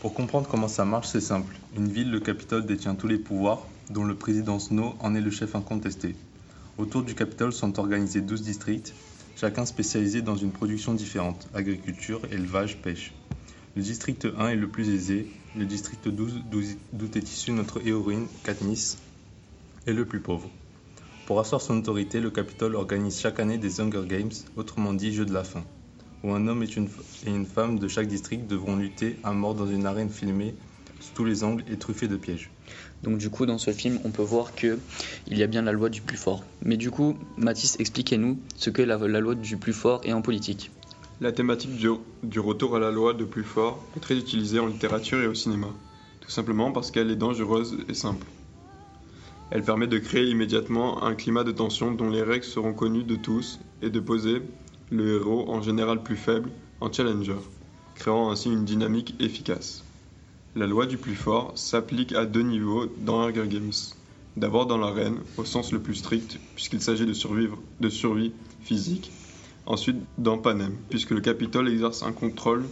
Pour 0.00 0.14
comprendre 0.14 0.46
comment 0.48 0.68
ça 0.68 0.84
marche, 0.84 1.08
c'est 1.08 1.20
simple. 1.20 1.56
Une 1.76 1.88
ville, 1.88 2.12
le 2.12 2.20
Capitole, 2.20 2.64
détient 2.64 2.94
tous 2.94 3.08
les 3.08 3.18
pouvoirs, 3.18 3.66
dont 3.90 4.04
le 4.04 4.14
président 4.14 4.60
Snow 4.60 4.94
en 5.00 5.16
est 5.16 5.20
le 5.20 5.32
chef 5.32 5.56
incontesté. 5.56 6.14
Autour 6.78 7.02
du 7.02 7.16
Capitole 7.16 7.52
sont 7.52 7.80
organisés 7.80 8.20
12 8.20 8.42
districts, 8.42 8.94
chacun 9.34 9.66
spécialisé 9.66 10.22
dans 10.22 10.36
une 10.36 10.52
production 10.52 10.94
différente 10.94 11.48
agriculture, 11.52 12.20
élevage, 12.30 12.76
pêche. 12.76 13.12
Le 13.74 13.82
district 13.82 14.28
1 14.38 14.50
est 14.50 14.56
le 14.56 14.68
plus 14.68 14.88
aisé, 14.88 15.26
le 15.56 15.64
district 15.64 16.08
12, 16.08 16.42
d'où 16.92 17.06
est 17.16 17.32
issue 17.32 17.50
notre 17.50 17.84
héroïne, 17.84 18.28
Katniss, 18.44 18.98
est 19.88 19.92
le 19.92 20.04
plus 20.04 20.20
pauvre. 20.20 20.48
Pour 21.26 21.40
asseoir 21.40 21.60
son 21.60 21.76
autorité, 21.76 22.20
le 22.20 22.30
Capitole 22.30 22.76
organise 22.76 23.18
chaque 23.18 23.40
année 23.40 23.58
des 23.58 23.80
Hunger 23.80 24.06
Games, 24.06 24.30
autrement 24.56 24.94
dit 24.94 25.12
Jeux 25.12 25.26
de 25.26 25.34
la 25.34 25.42
faim, 25.42 25.64
où 26.22 26.32
un 26.32 26.46
homme 26.46 26.62
et 26.62 26.66
une, 26.66 26.88
et 27.26 27.30
une 27.30 27.46
femme 27.46 27.78
de 27.78 27.88
chaque 27.88 28.08
district 28.08 28.46
devront 28.46 28.76
lutter 28.76 29.16
à 29.22 29.32
mort 29.32 29.54
dans 29.54 29.66
une 29.66 29.86
arène 29.86 30.10
filmée 30.10 30.54
sous 31.00 31.12
tous 31.14 31.24
les 31.24 31.44
angles 31.44 31.64
et 31.70 31.76
truffée 31.76 32.08
de 32.08 32.16
pièges. 32.16 32.50
Donc 33.02 33.18
du 33.18 33.30
coup, 33.30 33.46
dans 33.46 33.58
ce 33.58 33.70
film, 33.70 34.00
on 34.04 34.10
peut 34.10 34.22
voir 34.22 34.54
que 34.54 34.78
il 35.28 35.38
y 35.38 35.42
a 35.42 35.46
bien 35.46 35.62
la 35.62 35.72
loi 35.72 35.88
du 35.88 36.00
plus 36.00 36.16
fort. 36.16 36.42
Mais 36.64 36.76
du 36.76 36.90
coup, 36.90 37.16
Mathis, 37.36 37.76
expliquez-nous 37.78 38.38
ce 38.56 38.70
que 38.70 38.82
la, 38.82 38.96
la 38.98 39.20
loi 39.20 39.34
du 39.34 39.56
plus 39.56 39.72
fort 39.72 40.00
est 40.04 40.12
en 40.12 40.22
politique. 40.22 40.70
La 41.20 41.32
thématique 41.32 41.76
du, 41.76 41.88
du, 42.22 42.40
retour 42.40 42.76
à 42.76 42.78
la 42.78 42.90
loi 42.90 43.12
de 43.12 43.24
plus 43.24 43.44
fort 43.44 43.84
est 43.96 44.00
très 44.00 44.16
utilisée 44.16 44.60
en 44.60 44.66
littérature 44.66 45.20
et 45.20 45.26
au 45.26 45.34
cinéma, 45.34 45.68
tout 46.20 46.30
simplement 46.30 46.70
parce 46.70 46.90
qu'elle 46.90 47.10
est 47.10 47.16
dangereuse 47.16 47.76
et 47.88 47.94
simple. 47.94 48.26
Elle 49.50 49.62
permet 49.62 49.86
de 49.86 49.98
créer 49.98 50.26
immédiatement 50.26 51.02
un 51.02 51.14
climat 51.14 51.42
de 51.42 51.52
tension 51.52 51.92
dont 51.92 52.10
les 52.10 52.22
règles 52.22 52.44
seront 52.44 52.74
connues 52.74 53.02
de 53.02 53.16
tous 53.16 53.58
et 53.82 53.90
de 53.90 53.98
poser 53.98 54.42
le 54.90 55.16
héros, 55.16 55.48
en 55.48 55.60
général 55.62 56.02
plus 56.02 56.16
faible, 56.16 56.50
en 56.80 56.92
challenger, 56.92 57.36
créant 57.94 58.30
ainsi 58.30 58.50
une 58.50 58.64
dynamique 58.64 59.14
efficace. 59.20 59.84
La 60.56 60.66
loi 60.66 60.86
du 60.86 60.96
plus 60.96 61.14
fort 61.14 61.52
s'applique 61.56 62.12
à 62.12 62.24
deux 62.24 62.42
niveaux 62.42 62.86
dans 62.98 63.20
Hunger 63.20 63.46
Games. 63.48 63.72
D'abord 64.36 64.66
dans 64.66 64.78
l'arène, 64.78 65.18
au 65.36 65.44
sens 65.44 65.72
le 65.72 65.80
plus 65.80 65.96
strict, 65.96 66.38
puisqu'il 66.54 66.80
s'agit 66.80 67.06
de, 67.06 67.12
survivre, 67.12 67.58
de 67.80 67.88
survie 67.88 68.32
physique. 68.62 69.10
Ensuite 69.66 69.96
dans 70.16 70.38
Panem, 70.38 70.74
puisque 70.88 71.10
le 71.10 71.20
Capitole 71.20 71.68
exerce 71.68 72.02
un 72.02 72.12
contrôle 72.12 72.64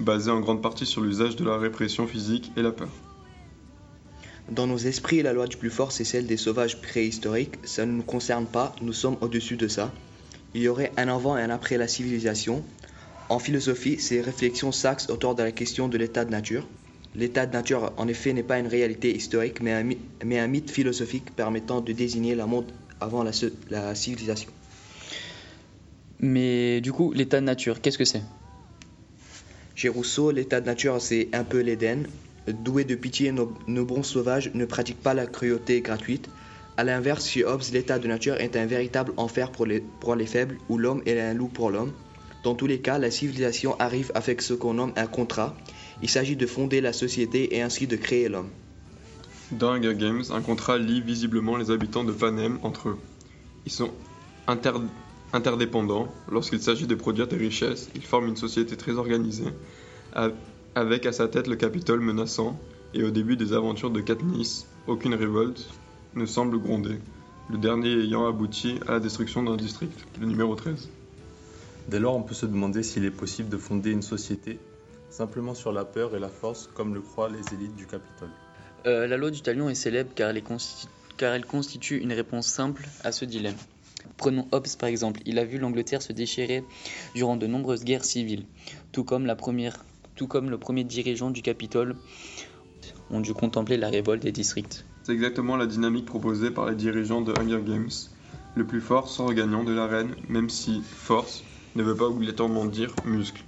basé 0.00 0.30
en 0.30 0.40
grande 0.40 0.60
partie 0.60 0.86
sur 0.86 1.00
l'usage 1.00 1.36
de 1.36 1.44
la 1.44 1.56
répression 1.56 2.06
physique 2.06 2.52
et 2.56 2.62
la 2.62 2.72
peur. 2.72 2.88
Dans 4.50 4.66
nos 4.66 4.76
esprits, 4.76 5.22
la 5.22 5.32
loi 5.32 5.46
du 5.46 5.56
plus 5.56 5.70
fort, 5.70 5.92
c'est 5.92 6.04
celle 6.04 6.26
des 6.26 6.36
sauvages 6.36 6.82
préhistoriques. 6.82 7.54
Ça 7.64 7.86
ne 7.86 7.92
nous 7.92 8.02
concerne 8.02 8.44
pas, 8.44 8.74
nous 8.82 8.92
sommes 8.92 9.16
au-dessus 9.22 9.56
de 9.56 9.68
ça. 9.68 9.90
Il 10.54 10.62
y 10.62 10.68
aurait 10.68 10.92
un 10.96 11.08
avant 11.08 11.36
et 11.36 11.42
un 11.42 11.50
après 11.50 11.76
la 11.78 11.88
civilisation. 11.88 12.64
En 13.28 13.38
philosophie, 13.38 13.98
ces 13.98 14.20
réflexions 14.20 14.72
s'axent 14.72 15.10
autour 15.10 15.34
de 15.34 15.42
la 15.42 15.52
question 15.52 15.88
de 15.88 15.98
l'état 15.98 16.24
de 16.24 16.30
nature. 16.30 16.66
L'état 17.16 17.46
de 17.46 17.52
nature, 17.52 17.92
en 17.96 18.08
effet, 18.08 18.32
n'est 18.32 18.42
pas 18.42 18.58
une 18.58 18.66
réalité 18.66 19.14
historique, 19.14 19.60
mais 19.60 19.72
un, 19.72 19.88
mais 20.24 20.38
un, 20.38 20.46
mythe 20.46 20.70
philosophique 20.70 21.34
permettant 21.34 21.80
de 21.80 21.92
désigner 21.92 22.34
le 22.34 22.46
monde 22.46 22.70
avant 23.00 23.22
la, 23.22 23.30
la 23.70 23.94
civilisation. 23.94 24.50
Mais 26.20 26.80
du 26.80 26.92
coup, 26.92 27.12
l'état 27.12 27.40
de 27.40 27.46
nature, 27.46 27.80
qu'est-ce 27.80 27.98
que 27.98 28.04
c'est? 28.04 28.22
Chez 29.74 29.88
Rousseau, 29.88 30.30
l'état 30.30 30.60
de 30.60 30.66
nature, 30.66 31.00
c'est 31.00 31.28
un 31.32 31.44
peu 31.44 31.60
l'Éden, 31.60 32.04
doués 32.48 32.84
de 32.84 32.94
pitié, 32.94 33.32
nos, 33.32 33.52
nos, 33.66 33.84
bons 33.84 34.02
sauvages 34.02 34.50
ne 34.54 34.64
pratiquent 34.64 35.02
pas 35.02 35.14
la 35.14 35.26
cruauté 35.26 35.80
gratuite. 35.80 36.28
A 36.76 36.82
l'inverse, 36.82 37.28
chez 37.28 37.44
Hobbes, 37.44 37.62
l'état 37.72 38.00
de 38.00 38.08
nature 38.08 38.34
est 38.34 38.56
un 38.56 38.66
véritable 38.66 39.12
enfer 39.16 39.52
pour 39.52 39.64
les, 39.64 39.80
pour 39.80 40.16
les 40.16 40.26
faibles, 40.26 40.58
où 40.68 40.76
l'homme 40.76 41.02
est 41.06 41.20
un 41.20 41.32
loup 41.32 41.46
pour 41.46 41.70
l'homme. 41.70 41.92
Dans 42.42 42.56
tous 42.56 42.66
les 42.66 42.80
cas, 42.80 42.98
la 42.98 43.12
civilisation 43.12 43.78
arrive 43.78 44.10
avec 44.16 44.42
ce 44.42 44.54
qu'on 44.54 44.74
nomme 44.74 44.92
un 44.96 45.06
contrat. 45.06 45.56
Il 46.02 46.08
s'agit 46.08 46.34
de 46.34 46.46
fonder 46.46 46.80
la 46.80 46.92
société 46.92 47.56
et 47.56 47.62
ainsi 47.62 47.86
de 47.86 47.94
créer 47.94 48.28
l'homme. 48.28 48.50
Dans 49.52 49.70
Hunger 49.70 49.94
Games, 49.94 50.24
un 50.32 50.40
contrat 50.40 50.76
lie 50.76 51.00
visiblement 51.00 51.56
les 51.56 51.70
habitants 51.70 52.02
de 52.02 52.10
Panem 52.10 52.58
entre 52.64 52.88
eux. 52.88 52.98
Ils 53.66 53.72
sont 53.72 53.90
inter 54.48 54.72
interdépendants. 55.32 56.08
Lorsqu'il 56.28 56.60
s'agit 56.60 56.88
de 56.88 56.94
produire 56.96 57.28
des 57.28 57.36
richesses, 57.36 57.88
ils 57.94 58.04
forment 58.04 58.28
une 58.28 58.36
société 58.36 58.76
très 58.76 58.92
organisée, 58.92 59.52
avec 60.74 61.06
à 61.06 61.12
sa 61.12 61.28
tête 61.28 61.46
le 61.46 61.56
Capitole 61.56 62.00
menaçant, 62.00 62.58
et 62.94 63.04
au 63.04 63.10
début 63.10 63.36
des 63.36 63.52
aventures 63.52 63.90
de 63.90 64.00
Katniss, 64.00 64.66
aucune 64.86 65.14
révolte 65.14 65.68
ne 66.16 66.26
semble 66.26 66.58
gronder, 66.58 66.98
le 67.50 67.58
dernier 67.58 67.92
ayant 67.92 68.26
abouti 68.26 68.78
à 68.88 68.92
la 68.92 69.00
destruction 69.00 69.42
d'un 69.42 69.56
district, 69.56 70.06
le 70.20 70.26
numéro 70.26 70.54
13. 70.54 70.88
Dès 71.88 71.98
lors, 71.98 72.16
on 72.16 72.22
peut 72.22 72.34
se 72.34 72.46
demander 72.46 72.82
s'il 72.82 73.04
est 73.04 73.10
possible 73.10 73.48
de 73.48 73.58
fonder 73.58 73.90
une 73.90 74.02
société 74.02 74.58
simplement 75.14 75.54
sur 75.54 75.72
la 75.72 75.84
peur 75.84 76.16
et 76.16 76.18
la 76.18 76.28
force, 76.28 76.68
comme 76.74 76.92
le 76.92 77.00
croient 77.00 77.28
les 77.28 77.54
élites 77.54 77.76
du 77.76 77.86
Capitole. 77.86 78.30
Euh, 78.86 79.06
la 79.06 79.16
loi 79.16 79.30
du 79.30 79.42
talion 79.42 79.68
est 79.70 79.74
célèbre 79.76 80.10
car 80.14 80.30
elle, 80.30 80.38
est 80.38 80.44
car 81.16 81.34
elle 81.34 81.46
constitue 81.46 81.98
une 81.98 82.12
réponse 82.12 82.48
simple 82.48 82.88
à 83.04 83.12
ce 83.12 83.24
dilemme. 83.24 83.56
Prenons 84.16 84.48
Hobbes 84.50 84.76
par 84.78 84.88
exemple, 84.88 85.20
il 85.24 85.38
a 85.38 85.44
vu 85.44 85.58
l'Angleterre 85.58 86.02
se 86.02 86.12
déchirer 86.12 86.64
durant 87.14 87.36
de 87.36 87.46
nombreuses 87.46 87.84
guerres 87.84 88.04
civiles, 88.04 88.44
tout 88.92 89.04
comme 89.04 89.24
la 89.24 89.36
première 89.36 89.84
tout 90.16 90.26
comme 90.26 90.50
le 90.50 90.58
premier 90.58 90.84
dirigeant 90.84 91.30
du 91.30 91.42
Capitole, 91.42 91.96
ont 93.10 93.20
dû 93.20 93.34
contempler 93.34 93.76
la 93.76 93.88
révolte 93.88 94.22
des 94.22 94.32
districts. 94.32 94.84
C'est 95.04 95.12
exactement 95.12 95.56
la 95.56 95.66
dynamique 95.66 96.06
proposée 96.06 96.50
par 96.50 96.64
les 96.64 96.74
dirigeants 96.74 97.20
de 97.20 97.38
Hunger 97.38 97.60
Games. 97.62 97.90
Le 98.54 98.64
plus 98.64 98.80
fort 98.80 99.10
sort 99.10 99.34
gagnant 99.34 99.62
de 99.62 99.74
l'arène, 99.74 100.14
même 100.30 100.48
si 100.48 100.82
force 100.82 101.44
ne 101.76 101.82
veut 101.82 101.94
pas 101.94 102.06
obligatoirement 102.06 102.64
dire 102.64 102.90
muscle. 103.04 103.44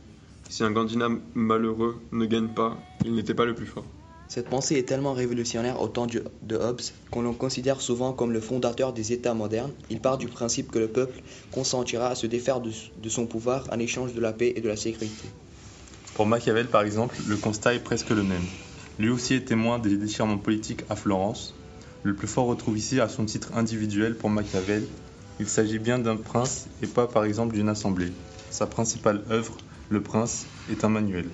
Si 0.50 0.64
un 0.64 0.74
candidat 0.74 1.08
malheureux 1.34 1.98
ne 2.12 2.26
gagne 2.26 2.48
pas, 2.48 2.76
il 3.06 3.14
n'était 3.14 3.32
pas 3.32 3.46
le 3.46 3.54
plus 3.54 3.64
fort. 3.64 3.86
Cette 4.28 4.50
pensée 4.50 4.74
est 4.74 4.82
tellement 4.82 5.14
révolutionnaire 5.14 5.80
au 5.80 5.88
temps 5.88 6.06
de 6.06 6.56
Hobbes 6.56 6.82
qu'on 7.10 7.22
le 7.22 7.32
considère 7.32 7.80
souvent 7.80 8.12
comme 8.12 8.32
le 8.32 8.40
fondateur 8.42 8.92
des 8.92 9.14
États 9.14 9.32
modernes. 9.32 9.72
Il 9.88 10.00
part 10.00 10.18
du 10.18 10.28
principe 10.28 10.70
que 10.70 10.78
le 10.78 10.88
peuple 10.88 11.22
consentira 11.52 12.08
à 12.08 12.14
se 12.14 12.26
défaire 12.26 12.60
de, 12.60 12.70
de 13.02 13.08
son 13.08 13.24
pouvoir 13.24 13.66
en 13.72 13.78
échange 13.78 14.12
de 14.12 14.20
la 14.20 14.34
paix 14.34 14.52
et 14.56 14.60
de 14.60 14.68
la 14.68 14.76
sécurité. 14.76 15.26
Pour 16.16 16.26
Machiavel, 16.26 16.66
par 16.66 16.82
exemple, 16.82 17.16
le 17.26 17.36
constat 17.36 17.74
est 17.74 17.82
presque 17.82 18.10
le 18.10 18.24
même. 18.24 18.44
Lui 18.98 19.10
aussi 19.10 19.34
est 19.34 19.44
témoin 19.44 19.78
des 19.78 19.96
déchirements 19.96 20.38
politiques 20.38 20.84
à 20.88 20.96
Florence. 20.96 21.54
Le 22.02 22.14
plus 22.14 22.26
fort 22.26 22.46
retrouve 22.46 22.78
ici 22.78 22.98
à 22.98 23.08
son 23.08 23.26
titre 23.26 23.52
individuel 23.54 24.14
pour 24.14 24.30
Machiavel. 24.30 24.86
Il 25.38 25.48
s'agit 25.48 25.78
bien 25.78 25.98
d'un 25.98 26.16
prince 26.16 26.66
et 26.82 26.86
pas 26.86 27.06
par 27.06 27.24
exemple 27.24 27.54
d'une 27.54 27.68
assemblée. 27.68 28.12
Sa 28.50 28.66
principale 28.66 29.22
œuvre, 29.30 29.58
Le 29.90 30.00
Prince, 30.00 30.46
est 30.70 30.82
un 30.82 30.88
manuel. 30.88 31.26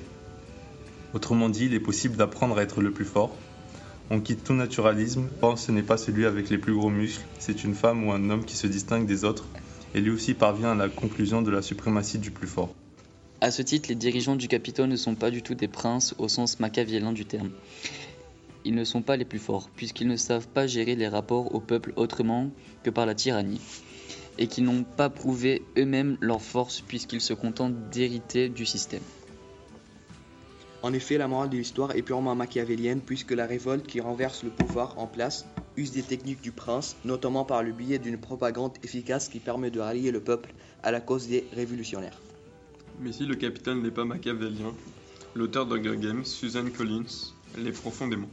Autrement 1.15 1.49
dit, 1.49 1.67
il 1.67 1.75
est 1.75 1.81
possible 1.81 2.17
d'apprendre 2.17 2.59
à 2.59 2.63
être 2.63 2.81
le 2.81 2.91
plus 2.91 3.05
fort. 3.05 3.37
On 4.11 4.21
quitte 4.21 4.43
tout 4.43 4.55
naturalisme, 4.55 5.29
or 5.41 5.59
ce 5.59 5.71
n'est 5.71 5.83
pas 5.83 5.97
celui 5.97 6.27
avec 6.27 6.51
les 6.51 6.59
plus 6.59 6.75
gros 6.75 6.91
muscles, 6.91 7.25
c'est 7.39 7.63
une 7.63 7.75
femme 7.75 8.05
ou 8.05 8.13
un 8.13 8.29
homme 8.29 8.45
qui 8.45 8.57
se 8.57 8.67
distingue 8.67 9.07
des 9.07 9.25
autres, 9.25 9.47
et 9.95 10.01
lui 10.01 10.11
aussi 10.11 10.35
parvient 10.35 10.73
à 10.73 10.75
la 10.75 10.89
conclusion 10.89 11.43
de 11.43 11.51
la 11.51 11.63
suprématie 11.63 12.19
du 12.19 12.31
plus 12.31 12.49
fort. 12.49 12.75
À 13.43 13.51
ce 13.51 13.61
titre, 13.61 13.89
les 13.89 13.97
dirigeants 13.97 14.37
du 14.37 14.47
Capitole 14.47 14.89
ne 14.89 14.95
sont 14.95 15.17
pas 15.17 15.33
du 15.33 15.43
tout 15.43 15.57
des 15.57 15.67
princes 15.67 16.15
au 16.19 16.29
sens 16.29 16.61
machiavélien 16.61 17.11
du 17.13 17.25
terme. 17.25 17.51
Ils 18.65 18.77
ne 18.77 18.85
sont 18.85 19.03
pas 19.03 19.17
les 19.17 19.25
plus 19.25 19.41
forts, 19.41 19.69
puisqu'ils 19.75 20.07
ne 20.07 20.15
savent 20.15 20.47
pas 20.47 20.69
gérer 20.69 20.95
les 20.95 21.09
rapports 21.09 21.53
au 21.53 21.59
peuple 21.59 21.93
autrement 21.97 22.53
que 22.85 22.91
par 22.91 23.05
la 23.05 23.17
tyrannie, 23.17 23.61
et 24.39 24.47
qu'ils 24.47 24.63
n'ont 24.63 24.85
pas 24.85 25.11
prouvé 25.11 25.61
eux-mêmes 25.77 26.19
leur 26.21 26.41
force 26.41 26.83
puisqu'ils 26.83 27.21
se 27.21 27.33
contentent 27.35 27.75
d'hériter 27.91 28.49
du 28.49 28.65
système. 28.65 29.03
En 30.85 30.93
effet, 30.93 31.19
la 31.19 31.27
morale 31.27 31.51
de 31.51 31.57
l'histoire 31.57 31.97
est 31.97 32.03
purement 32.03 32.37
machiavélienne, 32.37 33.01
puisque 33.01 33.33
la 33.33 33.47
révolte 33.47 33.89
qui 33.89 34.01
renverse 34.01 34.45
le 34.45 34.51
pouvoir 34.51 34.97
en 35.01 35.09
place 35.09 35.47
use 35.77 35.91
des 35.91 36.05
techniques 36.05 36.43
du 36.43 36.53
prince, 36.53 36.95
notamment 37.05 37.45
par 37.45 37.65
le 37.65 37.73
biais 37.73 37.99
d'une 37.99 38.19
propagande 38.19 38.75
efficace 38.85 39.29
qui 39.29 39.41
permet 39.41 39.73
de 39.73 39.81
rallier 39.81 40.13
le 40.13 40.21
peuple 40.21 40.55
à 40.85 40.93
la 40.93 41.01
cause 41.01 41.27
des 41.27 41.45
révolutionnaires. 41.53 42.21
Mais 43.03 43.11
si 43.11 43.27
le 43.27 43.35
capitaine 43.35 43.83
n'est 43.83 43.91
pas 43.91 44.05
machiavélien, 44.05 44.73
l'auteur 45.35 45.67
d'Hunger 45.67 45.97
Games, 45.97 46.25
Susan 46.25 46.65
Collins, 46.77 47.33
l'est 47.59 47.73
profondément. 47.73 48.29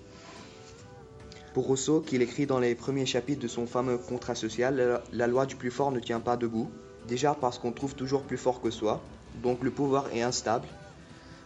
Pour 1.55 1.65
Rousseau, 1.65 2.01
qu'il 2.01 2.21
écrit 2.21 2.45
dans 2.45 2.59
les 2.59 2.75
premiers 2.75 3.07
chapitres 3.07 3.41
de 3.41 3.47
son 3.47 3.65
fameux 3.65 3.97
contrat 3.97 4.35
social, 4.35 5.01
la, 5.11 5.27
loi 5.27 5.47
du 5.47 5.55
plus 5.55 5.71
fort 5.71 5.91
ne 5.91 5.99
tient 5.99 6.19
pas 6.19 6.37
debout. 6.37 6.69
Déjà 7.07 7.33
parce 7.33 7.57
qu'on 7.57 7.71
trouve 7.71 7.95
toujours 7.95 8.21
plus 8.21 8.37
fort 8.37 8.61
que 8.61 8.69
soi, 8.69 9.01
donc 9.41 9.63
le 9.63 9.71
pouvoir 9.71 10.13
est 10.13 10.21
instable. 10.21 10.67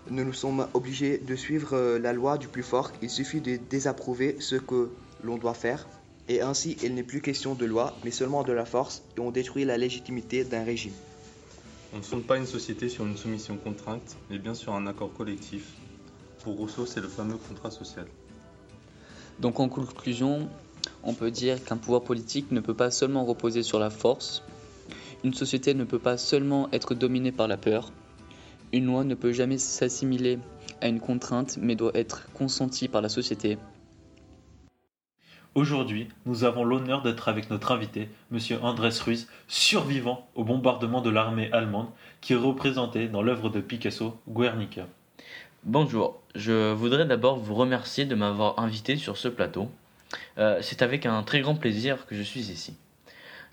nous 0.10 0.26
nous 0.26 0.34
sommes 0.34 0.68
obligés 0.74 1.18
de 1.18 1.36
suivre 1.38 1.78
euh, 1.78 2.00
la 2.00 2.12
loi 2.12 2.38
du 2.38 2.50
plus 2.50 2.62
fort. 2.62 2.92
Il 3.02 3.10
suffit 3.10 3.40
de 3.40 3.58
désapprouver 3.70 4.36
ce 4.40 4.58
que 4.58 4.90
l'on 5.24 5.38
doit 5.38 5.54
faire. 5.54 5.88
Et 6.28 6.42
ainsi, 6.42 6.76
il 6.84 6.94
n'est 6.94 7.04
plus 7.04 7.22
question 7.22 7.56
de 7.56 7.66
loi, 7.66 7.96
mais 8.04 8.12
seulement 8.12 8.44
de 8.44 8.52
la 8.52 8.66
force, 8.66 9.02
et 9.16 9.22
on 9.22 9.32
détruit 9.32 9.64
la 9.64 9.78
légitimité 9.78 10.44
d'un 10.44 10.66
régime. 10.66 10.94
On 11.94 11.98
ne 11.98 12.02
fonde 12.04 12.24
pas 12.24 12.38
une 12.38 12.48
société 12.48 12.90
sur 12.90 13.06
une 13.06 13.16
soumission 13.18 13.56
contrainte, 13.56 14.18
mais 14.32 14.40
bien 14.40 14.56
sur 14.56 14.74
un 14.74 14.88
accord 14.88 15.14
collectif. 15.14 15.74
Pour 16.44 16.56
Rousseau, 16.56 16.88
c'est 16.88 17.02
le 17.02 17.08
fameux 17.08 17.38
contrat 17.38 17.70
social. 17.70 18.08
Donc 19.40 19.60
en 19.60 19.70
conclusion, 19.70 20.50
on 21.04 21.14
peut 21.14 21.30
dire 21.30 21.64
qu'un 21.64 21.78
pouvoir 21.78 22.02
politique 22.02 22.52
ne 22.52 22.62
peut 22.62 22.74
pas 22.74 22.90
seulement 22.90 23.26
reposer 23.26 23.62
sur 23.62 23.78
la 23.78 23.92
force, 23.92 24.42
une 25.24 25.36
société 25.36 25.76
ne 25.76 25.84
peut 25.84 26.00
pas 26.00 26.18
seulement 26.18 26.68
être 26.72 26.96
dominée 26.96 27.32
par 27.32 27.48
la 27.48 27.58
peur, 27.58 27.92
une 28.72 28.86
loi 28.86 29.04
ne 29.04 29.14
peut 29.14 29.32
jamais 29.32 29.60
s'assimiler 29.60 30.40
à 30.82 30.88
une 30.88 31.00
contrainte 31.00 31.58
mais 31.62 31.76
doit 31.76 31.92
être 31.94 32.28
consentie 32.34 32.88
par 32.88 33.02
la 33.04 33.10
société. 33.10 33.58
Aujourd'hui, 35.56 36.08
nous 36.26 36.46
avons 36.46 36.64
l'honneur 36.64 37.04
d'être 37.04 37.30
avec 37.30 37.52
notre 37.52 37.72
invité, 37.72 38.10
M. 38.32 38.40
Andrés 38.64 38.90
Ruiz, 39.06 39.28
survivant 39.48 40.28
au 40.34 40.44
bombardement 40.44 41.00
de 41.00 41.12
l'armée 41.12 41.52
allemande 41.52 41.90
qui 42.22 42.34
est 42.34 42.38
représenté 42.38 43.08
dans 43.08 43.22
l'œuvre 43.22 43.50
de 43.50 43.62
Picasso, 43.62 44.20
Guernica. 44.28 44.88
Bonjour, 45.64 46.20
je 46.34 46.74
voudrais 46.74 47.06
d'abord 47.06 47.38
vous 47.38 47.54
remercier 47.54 48.06
de 48.06 48.16
m'avoir 48.16 48.58
invité 48.58 48.96
sur 48.96 49.16
ce 49.16 49.28
plateau. 49.28 49.70
Euh, 50.40 50.58
c'est 50.62 50.82
avec 50.82 51.06
un 51.06 51.22
très 51.22 51.42
grand 51.42 51.54
plaisir 51.54 52.08
que 52.08 52.16
je 52.16 52.24
suis 52.24 52.50
ici. 52.50 52.76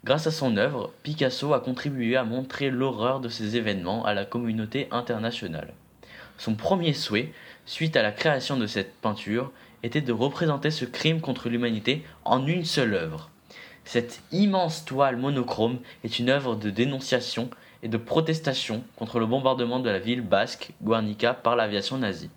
Grâce 0.02 0.26
à 0.26 0.30
son 0.30 0.56
œuvre, 0.56 0.94
Picasso 1.02 1.52
a 1.52 1.60
contribué 1.60 2.16
à 2.16 2.24
montrer 2.24 2.70
l'horreur 2.70 3.20
de 3.20 3.28
ces 3.28 3.58
événements 3.58 4.06
à 4.06 4.14
la 4.14 4.24
communauté 4.24 4.88
internationale. 4.90 5.74
Son 6.38 6.54
premier 6.54 6.94
souhait, 6.94 7.34
suite 7.66 7.94
à 7.94 8.02
la 8.02 8.10
création 8.10 8.56
de 8.56 8.66
cette 8.66 8.94
peinture, 9.02 9.52
était 9.82 10.00
de 10.00 10.12
représenter 10.12 10.70
ce 10.70 10.84
crime 10.84 11.20
contre 11.20 11.48
l'humanité 11.48 12.04
en 12.24 12.46
une 12.46 12.64
seule 12.64 12.94
œuvre. 12.94 13.30
Cette 13.84 14.22
immense 14.30 14.84
toile 14.84 15.16
monochrome 15.16 15.78
est 16.04 16.18
une 16.18 16.28
œuvre 16.28 16.54
de 16.54 16.70
dénonciation 16.70 17.50
et 17.82 17.88
de 17.88 17.96
protestation 17.96 18.84
contre 18.96 19.18
le 19.18 19.26
bombardement 19.26 19.80
de 19.80 19.90
la 19.90 19.98
ville 19.98 20.20
basque 20.20 20.72
Guernica 20.82 21.34
par 21.34 21.56
l'aviation 21.56 21.98
nazie. 21.98 22.30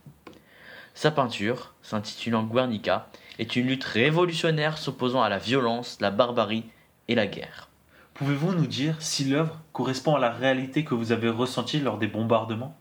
Sa 0.95 1.11
peinture, 1.11 1.73
s'intitulant 1.81 2.43
Guernica, 2.43 3.09
est 3.39 3.55
une 3.55 3.67
lutte 3.67 3.83
révolutionnaire 3.83 4.77
s'opposant 4.77 5.23
à 5.23 5.29
la 5.29 5.39
violence, 5.39 5.97
la 6.01 6.11
barbarie 6.11 6.65
et 7.07 7.15
la 7.15 7.27
guerre. 7.27 7.69
Pouvez-vous 8.13 8.53
nous 8.53 8.67
dire 8.67 8.95
si 8.99 9.25
l'œuvre 9.25 9.59
correspond 9.73 10.15
à 10.15 10.19
la 10.19 10.29
réalité 10.29 10.83
que 10.83 10.93
vous 10.93 11.11
avez 11.11 11.29
ressentie 11.29 11.79
lors 11.79 11.97
des 11.97 12.07
bombardements? 12.07 12.77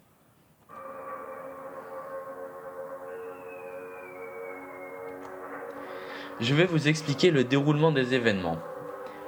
Je 6.43 6.57
vais 6.57 6.67
vous 6.67 6.89
expliquer 6.89 7.31
le 7.31 7.45
déroulement 7.45 7.93
des 7.93 8.15
événements. 8.15 8.59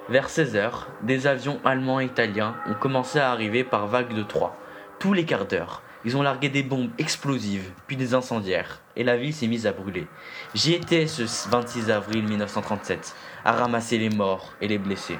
Vers 0.09 0.29
16h, 0.29 0.87
des 1.05 1.29
avions 1.29 1.61
allemands 1.65 2.01
et 2.01 2.07
italiens 2.07 2.57
ont 2.67 2.75
commencé 2.75 3.21
à 3.21 3.31
arriver 3.31 3.63
par 3.63 3.87
vagues 3.87 4.17
de 4.17 4.25
3. 4.25 4.57
Tous 4.99 5.13
les 5.13 5.25
quarts 5.25 5.47
d'heure, 5.47 5.83
ils 6.05 6.17
ont 6.17 6.23
largué 6.23 6.49
des 6.49 6.65
bombes 6.65 6.91
explosives, 6.99 7.71
puis 7.87 7.97
des 7.97 8.15
incendiaires, 8.15 8.83
et 8.97 9.05
la 9.05 9.17
ville 9.17 9.33
s'est 9.33 9.47
mise 9.47 9.69
à 9.69 9.73
brûler. 9.73 10.09
J'y 10.57 10.73
étais 10.73 11.07
ce 11.07 11.23
26 11.51 11.93
avril 11.93 12.25
1937, 12.25 13.15
à 13.45 13.53
ramasser 13.53 13.97
les 13.97 14.11
morts 14.11 14.53
et 14.61 14.67
les 14.67 14.79
blessés. 14.79 15.19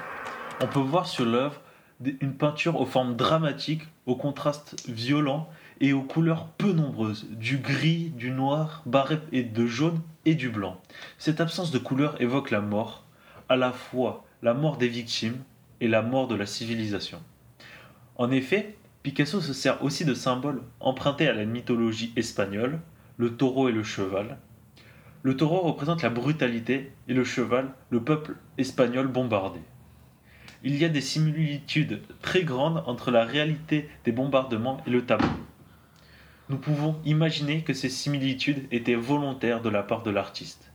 On 0.59 0.67
peut 0.67 0.81
voir 0.81 1.07
sur 1.07 1.23
l'œuvre 1.23 1.61
une 2.03 2.35
peinture 2.35 2.77
aux 2.77 2.85
formes 2.85 3.15
dramatiques, 3.15 3.87
aux 4.05 4.17
contrastes 4.17 4.85
violents 4.89 5.47
et 5.81 5.93
aux 5.93 6.01
couleurs 6.01 6.47
peu 6.57 6.71
nombreuses, 6.71 7.27
du 7.31 7.57
gris, 7.57 8.11
du 8.15 8.31
noir, 8.31 8.81
barré 8.85 9.19
et 9.31 9.43
de 9.43 9.65
jaune 9.65 10.01
et 10.25 10.35
du 10.35 10.49
blanc. 10.49 10.81
Cette 11.17 11.41
absence 11.41 11.71
de 11.71 11.79
couleur 11.79 12.19
évoque 12.21 12.51
la 12.51 12.61
mort, 12.61 13.05
à 13.49 13.55
la 13.55 13.71
fois 13.71 14.25
la 14.41 14.53
mort 14.53 14.77
des 14.77 14.87
victimes 14.87 15.37
et 15.81 15.87
la 15.87 16.01
mort 16.01 16.27
de 16.27 16.35
la 16.35 16.45
civilisation. 16.45 17.21
En 18.15 18.31
effet, 18.31 18.77
Picasso 19.03 19.41
se 19.41 19.53
sert 19.53 19.83
aussi 19.83 20.05
de 20.05 20.13
symboles 20.13 20.63
empruntés 20.79 21.27
à 21.27 21.33
la 21.33 21.45
mythologie 21.45 22.13
espagnole, 22.15 22.79
le 23.17 23.35
taureau 23.35 23.69
et 23.69 23.71
le 23.71 23.83
cheval. 23.83 24.37
Le 25.23 25.35
taureau 25.35 25.61
représente 25.61 26.01
la 26.01 26.09
brutalité 26.09 26.91
et 27.07 27.13
le 27.13 27.23
cheval 27.23 27.73
le 27.89 28.03
peuple 28.03 28.35
espagnol 28.57 29.07
bombardé. 29.07 29.59
Il 30.63 30.75
y 30.77 30.85
a 30.85 30.89
des 30.89 31.01
similitudes 31.01 32.01
très 32.21 32.43
grandes 32.43 32.83
entre 32.87 33.11
la 33.11 33.25
réalité 33.25 33.89
des 34.05 34.11
bombardements 34.11 34.81
et 34.87 34.89
le 34.89 35.05
tableau. 35.05 35.27
Nous 36.47 36.57
pouvons 36.57 36.95
imaginer 37.05 37.63
que 37.63 37.73
ces 37.73 37.89
similitudes 37.89 38.67
étaient 38.71 38.93
volontaires 38.93 39.61
de 39.61 39.69
la 39.69 39.81
part 39.81 40.03
de 40.03 40.11
l'artiste. 40.11 40.71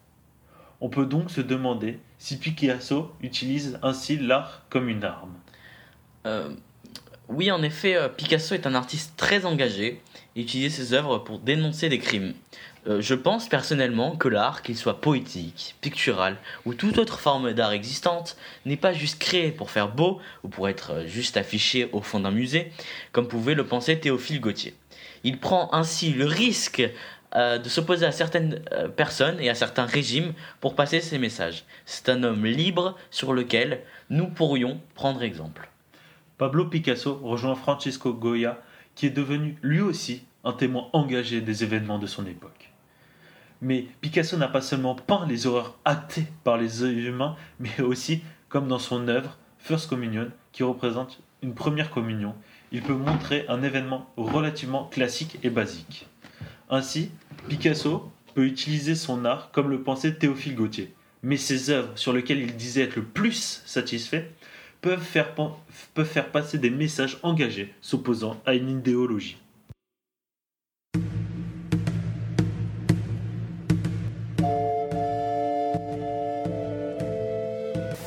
On 0.81 0.89
peut 0.89 1.07
donc 1.07 1.31
se 1.31 1.41
demander 1.41 2.01
si 2.19 2.39
Picasso 2.39 3.13
utilise 3.23 3.79
ainsi 3.83 4.17
l'art 4.17 4.63
comme 4.69 4.89
une 4.89 5.05
arme. 5.05 5.35
Euh, 6.27 6.51
oui, 7.29 7.53
en 7.53 7.63
effet, 7.63 7.95
euh, 7.95 8.09
Picasso 8.09 8.55
est 8.55 8.67
un 8.67 8.75
artiste 8.75 9.15
très 9.17 9.45
engagé 9.45 10.03
et 10.35 10.41
utilise 10.41 10.75
ses 10.75 10.93
œuvres 10.93 11.19
pour 11.19 11.39
dénoncer 11.39 11.89
des 11.89 12.01
crimes. 12.01 12.35
Euh, 12.89 13.01
je 13.01 13.15
pense 13.15 13.49
personnellement 13.49 14.17
que 14.17 14.27
l'art, 14.27 14.63
qu'il 14.63 14.77
soit 14.77 15.01
poétique, 15.01 15.77
pictural 15.81 16.39
ou 16.65 16.75
toute 16.75 16.99
autre 16.99 17.21
forme 17.21 17.53
d'art 17.53 17.73
existante, 17.73 18.37
n'est 18.65 18.77
pas 18.77 18.93
juste 18.93 19.21
créé 19.21 19.53
pour 19.53 19.71
faire 19.71 19.93
beau 19.93 20.19
ou 20.43 20.49
pour 20.49 20.69
être 20.69 21.05
juste 21.07 21.37
affiché 21.37 21.89
au 21.93 22.01
fond 22.01 22.19
d'un 22.19 22.33
musée, 22.33 22.73
comme 23.13 23.29
pouvait 23.29 23.55
le 23.55 23.67
penser 23.67 24.01
Théophile 24.01 24.41
Gautier. 24.41 24.75
Il 25.25 25.39
prend 25.39 25.73
ainsi 25.73 26.13
le 26.13 26.27
risque 26.27 26.83
euh, 27.37 27.59
de 27.59 27.69
s'opposer 27.69 28.07
à 28.07 28.13
certaines 28.13 28.61
euh, 28.73 28.89
personnes 28.89 29.39
et 29.41 29.49
à 29.51 29.55
certains 29.55 29.85
régimes 29.85 30.33
pour 30.61 30.75
passer 30.75 31.01
ses 31.01 31.19
messages. 31.19 31.65
C'est 31.85 32.09
un 32.09 32.25
homme 32.25 32.45
libre 32.45 32.97
sur 33.11 33.33
lequel 33.33 33.83
nous 34.09 34.27
pourrions 34.27 34.81
prendre 34.95 35.23
exemple. 35.23 35.71
Pablo 36.39 36.65
Picasso 36.65 37.21
rejoint 37.23 37.55
Francisco 37.55 38.13
Goya, 38.15 38.61
qui 38.95 39.07
est 39.07 39.11
devenu 39.11 39.59
lui 39.63 39.81
aussi 39.81 40.25
un 40.43 40.53
témoin 40.53 40.89
engagé 40.93 41.41
des 41.41 41.63
événements 41.63 41.99
de 41.99 42.07
son 42.07 42.27
époque. 42.27 42.71
Mais 43.63 43.87
Picasso 44.01 44.37
n'a 44.37 44.49
pas 44.49 44.63
seulement 44.63 44.95
peint 44.95 45.27
les 45.29 45.47
horreurs 45.47 45.79
actées 45.85 46.27
par 46.45 46.57
les 46.57 46.83
humains, 46.83 47.37
mais 47.61 47.81
aussi, 47.81 48.23
comme 48.49 48.69
dans 48.69 48.79
son 48.79 49.07
œuvre 49.07 49.39
First 49.59 49.89
Communion, 49.89 50.31
qui 50.53 50.63
représente 50.63 51.21
une 51.43 51.55
première 51.55 51.91
communion, 51.91 52.35
il 52.73 52.83
peut 52.83 52.95
montrer 52.95 53.45
un 53.49 53.63
événement 53.63 54.11
relativement 54.17 54.85
classique 54.85 55.39
et 55.43 55.51
basique. 55.51 56.07
Ainsi, 56.69 57.11
Picasso 57.49 58.11
peut 58.35 58.45
utiliser 58.45 58.95
son 58.95 59.25
art 59.25 59.51
comme 59.51 59.71
le 59.71 59.83
pensait 59.83 60.15
Théophile 60.15 60.55
Gautier, 60.55 60.95
mais 61.23 61.37
ses 61.37 61.71
œuvres 61.71 61.91
sur 61.97 62.13
lesquelles 62.13 62.41
il 62.41 62.57
disait 62.57 62.83
être 62.83 62.97
le 62.97 63.05
plus 63.05 63.63
satisfait 63.67 64.31
peuvent 64.81 65.03
faire, 65.03 65.35
peuvent 65.35 66.07
faire 66.07 66.31
passer 66.31 66.59
des 66.59 66.71
messages 66.71 67.19
engagés 67.23 67.75
s'opposant 67.81 68.41
à 68.47 68.55
une 68.55 68.71
idéologie. 68.71 69.40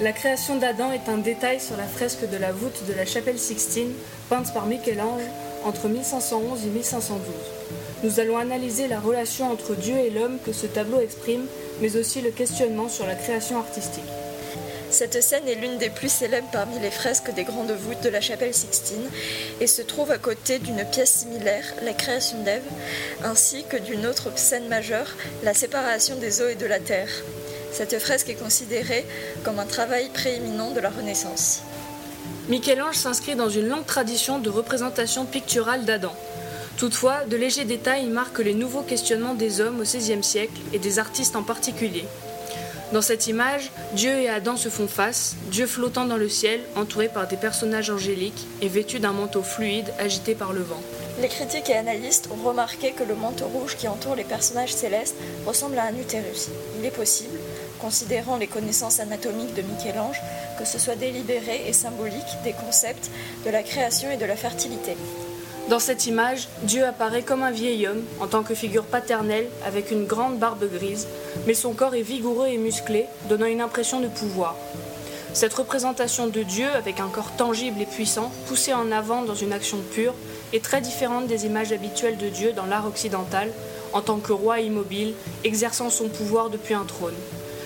La 0.03 0.11
création 0.11 0.57
d'Adam 0.57 0.91
est 0.91 1.07
un 1.07 1.15
détail 1.15 1.61
sur 1.61 1.77
la 1.77 1.87
fresque 1.87 2.29
de 2.29 2.35
la 2.35 2.51
voûte 2.51 2.83
de 2.89 2.93
la 2.93 3.05
chapelle 3.05 3.39
Sixtine, 3.39 3.93
peinte 4.27 4.53
par 4.53 4.65
Michel-Ange 4.65 5.21
entre 5.63 5.87
1511 5.87 6.65
et 6.65 6.69
1512. 6.69 7.21
Nous 8.03 8.19
allons 8.19 8.37
analyser 8.37 8.89
la 8.89 8.99
relation 8.99 9.49
entre 9.49 9.75
Dieu 9.75 9.95
et 9.95 10.09
l'homme 10.09 10.39
que 10.45 10.51
ce 10.51 10.65
tableau 10.65 10.99
exprime, 10.99 11.45
mais 11.79 11.95
aussi 11.95 12.19
le 12.19 12.31
questionnement 12.31 12.89
sur 12.89 13.07
la 13.07 13.15
création 13.15 13.57
artistique. 13.57 14.03
Cette 14.89 15.23
scène 15.23 15.47
est 15.47 15.55
l'une 15.55 15.77
des 15.77 15.89
plus 15.89 16.11
célèbres 16.11 16.49
parmi 16.51 16.77
les 16.81 16.91
fresques 16.91 17.33
des 17.33 17.45
grandes 17.45 17.71
voûtes 17.71 18.03
de 18.03 18.09
la 18.09 18.19
chapelle 18.19 18.53
Sixtine 18.53 19.09
et 19.61 19.67
se 19.67 19.81
trouve 19.81 20.11
à 20.11 20.17
côté 20.17 20.59
d'une 20.59 20.83
pièce 20.83 21.19
similaire, 21.19 21.63
la 21.81 21.93
création 21.93 22.39
d'Ève, 22.43 22.61
ainsi 23.23 23.63
que 23.69 23.77
d'une 23.77 24.05
autre 24.05 24.37
scène 24.37 24.67
majeure, 24.67 25.15
la 25.43 25.53
séparation 25.53 26.17
des 26.17 26.41
eaux 26.41 26.49
et 26.49 26.55
de 26.55 26.65
la 26.65 26.79
terre. 26.79 27.07
Cette 27.73 27.97
fresque 27.97 28.29
est 28.29 28.35
considérée 28.35 29.03
comme 29.43 29.57
un 29.57 29.65
travail 29.65 30.09
prééminent 30.13 30.71
de 30.71 30.79
la 30.79 30.89
Renaissance. 30.89 31.61
Michel-Ange 32.47 32.95
s'inscrit 32.95 33.35
dans 33.35 33.49
une 33.49 33.67
longue 33.67 33.85
tradition 33.85 34.37
de 34.37 34.49
représentation 34.49 35.25
picturale 35.25 35.83
d'Adam. 35.83 36.13
Toutefois, 36.77 37.25
de 37.25 37.35
légers 37.35 37.65
détails 37.65 38.05
marquent 38.05 38.39
les 38.39 38.53
nouveaux 38.53 38.81
questionnements 38.81 39.33
des 39.33 39.59
hommes 39.59 39.79
au 39.79 39.83
XVIe 39.83 40.23
siècle 40.23 40.59
et 40.71 40.79
des 40.79 40.99
artistes 40.99 41.35
en 41.35 41.43
particulier. 41.43 42.05
Dans 42.93 43.01
cette 43.01 43.25
image, 43.25 43.71
Dieu 43.93 44.19
et 44.19 44.29
Adam 44.29 44.55
se 44.55 44.69
font 44.69 44.87
face, 44.87 45.35
Dieu 45.49 45.65
flottant 45.65 46.05
dans 46.05 46.17
le 46.17 46.29
ciel, 46.29 46.59
entouré 46.75 47.09
par 47.09 47.27
des 47.27 47.37
personnages 47.37 47.89
angéliques 47.89 48.45
et 48.61 48.67
vêtu 48.67 48.99
d'un 48.99 49.13
manteau 49.13 49.41
fluide 49.41 49.91
agité 49.97 50.35
par 50.35 50.53
le 50.53 50.61
vent. 50.61 50.81
Les 51.19 51.27
critiques 51.27 51.71
et 51.71 51.75
analystes 51.75 52.29
ont 52.31 52.47
remarqué 52.47 52.91
que 52.91 53.03
le 53.03 53.15
manteau 53.15 53.47
rouge 53.47 53.77
qui 53.77 53.87
entoure 53.87 54.15
les 54.15 54.23
personnages 54.23 54.73
célestes 54.73 55.15
ressemble 55.45 55.79
à 55.79 55.85
un 55.85 55.95
utérus. 55.95 56.49
Il 56.79 56.85
est 56.85 56.91
possible, 56.91 57.39
considérant 57.83 58.37
les 58.37 58.47
connaissances 58.47 59.01
anatomiques 59.01 59.55
de 59.55 59.61
Michel-Ange, 59.61 60.21
que 60.57 60.63
ce 60.63 60.79
soit 60.79 60.95
délibéré 60.95 61.67
et 61.67 61.73
symbolique 61.73 62.37
des 62.45 62.53
concepts 62.53 63.11
de 63.45 63.49
la 63.49 63.61
création 63.61 64.09
et 64.09 64.15
de 64.15 64.25
la 64.25 64.37
fertilité. 64.37 64.95
Dans 65.69 65.79
cette 65.79 66.07
image, 66.07 66.47
Dieu 66.61 66.85
apparaît 66.85 67.23
comme 67.23 67.43
un 67.43 67.51
vieil 67.51 67.85
homme 67.85 68.03
en 68.21 68.27
tant 68.27 68.43
que 68.43 68.55
figure 68.55 68.85
paternelle 68.85 69.47
avec 69.65 69.91
une 69.91 70.05
grande 70.05 70.39
barbe 70.39 70.63
grise, 70.73 71.07
mais 71.45 71.53
son 71.53 71.73
corps 71.73 71.93
est 71.93 72.01
vigoureux 72.01 72.47
et 72.47 72.57
musclé, 72.57 73.07
donnant 73.27 73.47
une 73.47 73.59
impression 73.59 73.99
de 73.99 74.07
pouvoir. 74.07 74.55
Cette 75.33 75.53
représentation 75.53 76.27
de 76.27 76.41
Dieu 76.41 76.67
avec 76.75 77.01
un 77.01 77.09
corps 77.09 77.35
tangible 77.35 77.81
et 77.81 77.85
puissant, 77.85 78.31
poussé 78.47 78.73
en 78.73 78.93
avant 78.93 79.23
dans 79.23 79.35
une 79.35 79.51
action 79.51 79.79
pure, 79.91 80.13
est 80.53 80.63
très 80.63 80.79
différente 80.79 81.27
des 81.27 81.45
images 81.45 81.73
habituelles 81.73 82.17
de 82.17 82.29
Dieu 82.29 82.53
dans 82.53 82.65
l'art 82.65 82.87
occidental, 82.87 83.49
en 83.91 84.01
tant 84.01 84.19
que 84.19 84.31
roi 84.31 84.61
immobile, 84.61 85.15
exerçant 85.43 85.89
son 85.89 86.07
pouvoir 86.07 86.49
depuis 86.49 86.75
un 86.75 86.85
trône. 86.85 87.13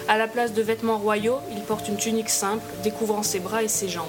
À 0.10 0.18
la 0.18 0.28
place 0.28 0.54
de 0.54 0.62
vêtements 0.62 0.98
royaux, 0.98 1.40
il 1.52 1.62
porte 1.64 1.90
une 1.90 1.98
tunique 1.98 2.30
simple, 2.30 2.64
découvrant 2.82 3.24
ses 3.24 3.40
bras 3.40 3.64
et 3.64 3.68
ses 3.68 3.90
jambes. 3.90 4.06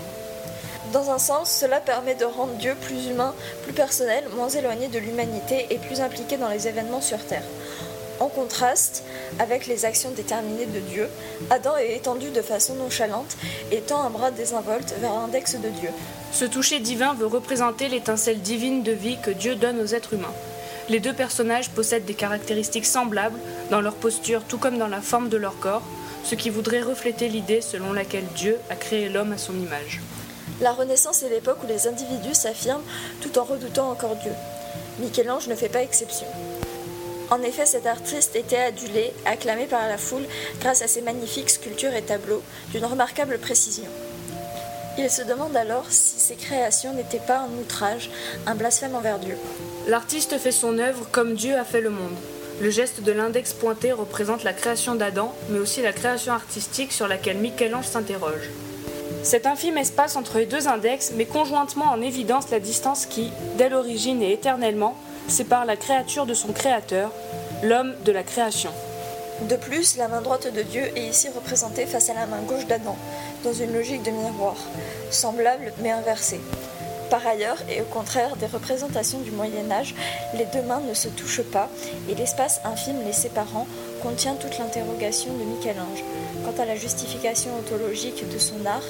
Dans 0.93 1.11
un 1.11 1.19
sens, 1.19 1.51
cela 1.51 1.81
permet 1.81 2.15
de 2.15 2.25
rendre 2.25 2.55
Dieu 2.55 2.77
plus 2.81 3.09
humain, 3.09 3.35
plus 3.65 3.73
personnel, 3.73 4.25
moins 4.37 4.49
éloigné 4.49 4.87
de 4.87 4.99
l'humanité 5.01 5.67
et 5.71 5.79
plus 5.79 6.01
impliqué 6.01 6.37
dans 6.37 6.49
les 6.49 6.69
événements 6.69 7.01
sur 7.01 7.19
Terre. 7.27 7.43
En 8.21 8.29
contraste 8.29 9.03
avec 9.41 9.67
les 9.67 9.85
actions 9.85 10.11
déterminées 10.11 10.67
de 10.67 10.81
Dieu, 10.81 11.09
Adam 11.51 11.77
est 11.77 11.97
étendu 11.97 12.31
de 12.31 12.43
façon 12.43 12.75
nonchalante 12.75 13.37
et 13.73 13.81
tend 13.81 14.03
un 14.03 14.11
bras 14.11 14.31
désinvolte 14.31 14.95
vers 15.01 15.15
l'index 15.15 15.57
de 15.57 15.69
Dieu. 15.69 15.91
Ce 16.33 16.45
toucher 16.45 16.79
divin 16.79 17.15
veut 17.15 17.27
représenter 17.27 17.89
l'étincelle 17.89 18.41
divine 18.41 18.83
de 18.83 18.93
vie 18.93 19.19
que 19.21 19.31
Dieu 19.31 19.57
donne 19.57 19.81
aux 19.81 19.95
êtres 19.95 20.15
humains. 20.15 20.35
Les 20.89 21.01
deux 21.01 21.13
personnages 21.13 21.71
possèdent 21.71 22.07
des 22.07 22.15
caractéristiques 22.15 22.87
semblables 22.87 23.39
dans 23.71 23.83
leur 23.83 23.95
posture 23.95 24.43
tout 24.45 24.57
comme 24.57 24.79
dans 24.79 24.89
la 24.89 25.03
forme 25.03 25.29
de 25.29 25.37
leur 25.37 25.59
corps, 25.59 25.83
ce 26.25 26.35
qui 26.35 26.49
voudrait 26.49 26.81
refléter 26.81 27.29
l'idée 27.29 27.61
selon 27.61 27.93
laquelle 27.93 28.27
Dieu 28.35 28.57
a 28.71 28.75
créé 28.75 29.09
l'homme 29.09 29.33
à 29.33 29.39
son 29.39 29.53
image. 29.55 30.01
La 30.61 30.73
Renaissance 30.73 31.23
est 31.23 31.29
l'époque 31.29 31.63
où 31.63 31.67
les 31.67 31.87
individus 31.87 32.35
s'affirment 32.35 32.83
tout 33.21 33.39
en 33.39 33.45
redoutant 33.45 33.91
encore 33.91 34.17
Dieu. 34.17 34.33
Michel-Ange 35.01 35.49
ne 35.49 35.55
fait 35.55 35.69
pas 35.69 35.83
exception. 35.83 36.27
En 37.31 37.43
effet, 37.43 37.67
cet 37.67 37.87
artiste 37.87 38.35
était 38.35 38.57
adulé, 38.57 39.13
acclamé 39.27 39.67
par 39.67 39.87
la 39.87 39.99
foule 39.99 40.27
grâce 40.61 40.81
à 40.81 40.89
ses 40.89 41.03
magnifiques 41.03 41.51
sculptures 41.51 41.95
et 41.95 42.03
tableaux 42.03 42.43
d'une 42.73 42.87
remarquable 42.87 43.39
précision. 43.39 43.85
Il 44.97 45.11
se 45.11 45.23
demande 45.23 45.57
alors 45.57 45.85
si 45.91 46.19
ses 46.19 46.35
créations 46.35 46.95
n'étaient 46.95 47.19
pas 47.19 47.41
un 47.41 47.61
outrage, 47.61 48.11
un 48.47 48.55
blasphème 48.55 48.97
envers 48.97 49.19
Dieu. 49.19 49.37
L'artiste 49.89 50.37
fait 50.37 50.53
son 50.53 50.79
œuvre 50.79 51.07
comme 51.11 51.35
Dieu 51.35 51.57
a 51.57 51.65
fait 51.65 51.81
le 51.81 51.89
monde. 51.89 52.15
Le 52.61 52.69
geste 52.69 53.03
de 53.03 53.11
l'index 53.11 53.55
pointé 53.55 53.91
représente 53.91 54.45
la 54.45 54.53
création 54.53 54.95
d'Adam, 54.95 55.35
mais 55.49 55.59
aussi 55.61 55.81
la 55.81 55.95
création 55.95 56.35
artistique 56.35 56.93
sur 56.93 57.09
laquelle 57.09 57.39
Michel-Ange 57.39 57.87
s'interroge. 57.87 58.51
Cet 59.23 59.47
infime 59.47 59.79
espace 59.79 60.17
entre 60.17 60.37
les 60.37 60.45
deux 60.45 60.69
index 60.69 61.13
met 61.13 61.25
conjointement 61.25 61.87
en 61.87 62.03
évidence 62.03 62.51
la 62.51 62.61
distance 62.61 63.07
qui, 63.07 63.33
dès 63.57 63.71
l'origine 63.71 64.23
et 64.23 64.35
éternellement, 64.35 64.95
sépare 65.27 65.65
la 65.65 65.77
créature 65.77 66.27
de 66.27 66.35
son 66.35 66.53
créateur, 66.53 67.11
l'homme 67.63 67.95
de 68.05 68.13
la 68.13 68.25
création. 68.25 68.71
De 69.49 69.57
plus, 69.57 69.97
la 69.97 70.09
main 70.09 70.21
droite 70.21 70.53
de 70.53 70.63
Dieu 70.63 70.83
est 70.97 71.09
ici 71.09 71.29
représentée 71.35 71.87
face 71.87 72.11
à 72.11 72.15
la 72.15 72.27
main 72.27 72.43
gauche 72.47 72.67
d'Adam, 72.67 72.97
dans 73.43 73.55
une 73.55 73.73
logique 73.73 74.03
de 74.03 74.11
miroir, 74.11 74.57
semblable 75.11 75.73
mais 75.81 75.93
inversée. 75.93 76.41
Par 77.11 77.27
ailleurs, 77.27 77.57
et 77.71 77.81
au 77.81 77.87
contraire 77.87 78.37
des 78.37 78.47
représentations 78.47 79.21
du 79.21 79.31
Moyen 79.31 79.71
Âge, 79.71 79.95
les 80.37 80.45
deux 80.45 80.63
mains 80.63 80.83
ne 80.87 80.93
se 80.93 81.09
touchent 81.09 81.43
pas 81.43 81.71
et 82.09 82.15
l'espace 82.15 82.61
infime 82.65 83.03
les 83.07 83.15
séparant 83.15 83.67
contient 84.03 84.35
toute 84.35 84.59
l'interrogation 84.59 85.33
de 85.33 85.45
Michel-Ange 85.45 86.05
quant 86.45 86.63
à 86.63 86.67
la 86.67 86.77
justification 86.77 87.51
ontologique 87.59 88.29
de 88.31 88.39
son 88.39 88.65
art, 88.67 88.85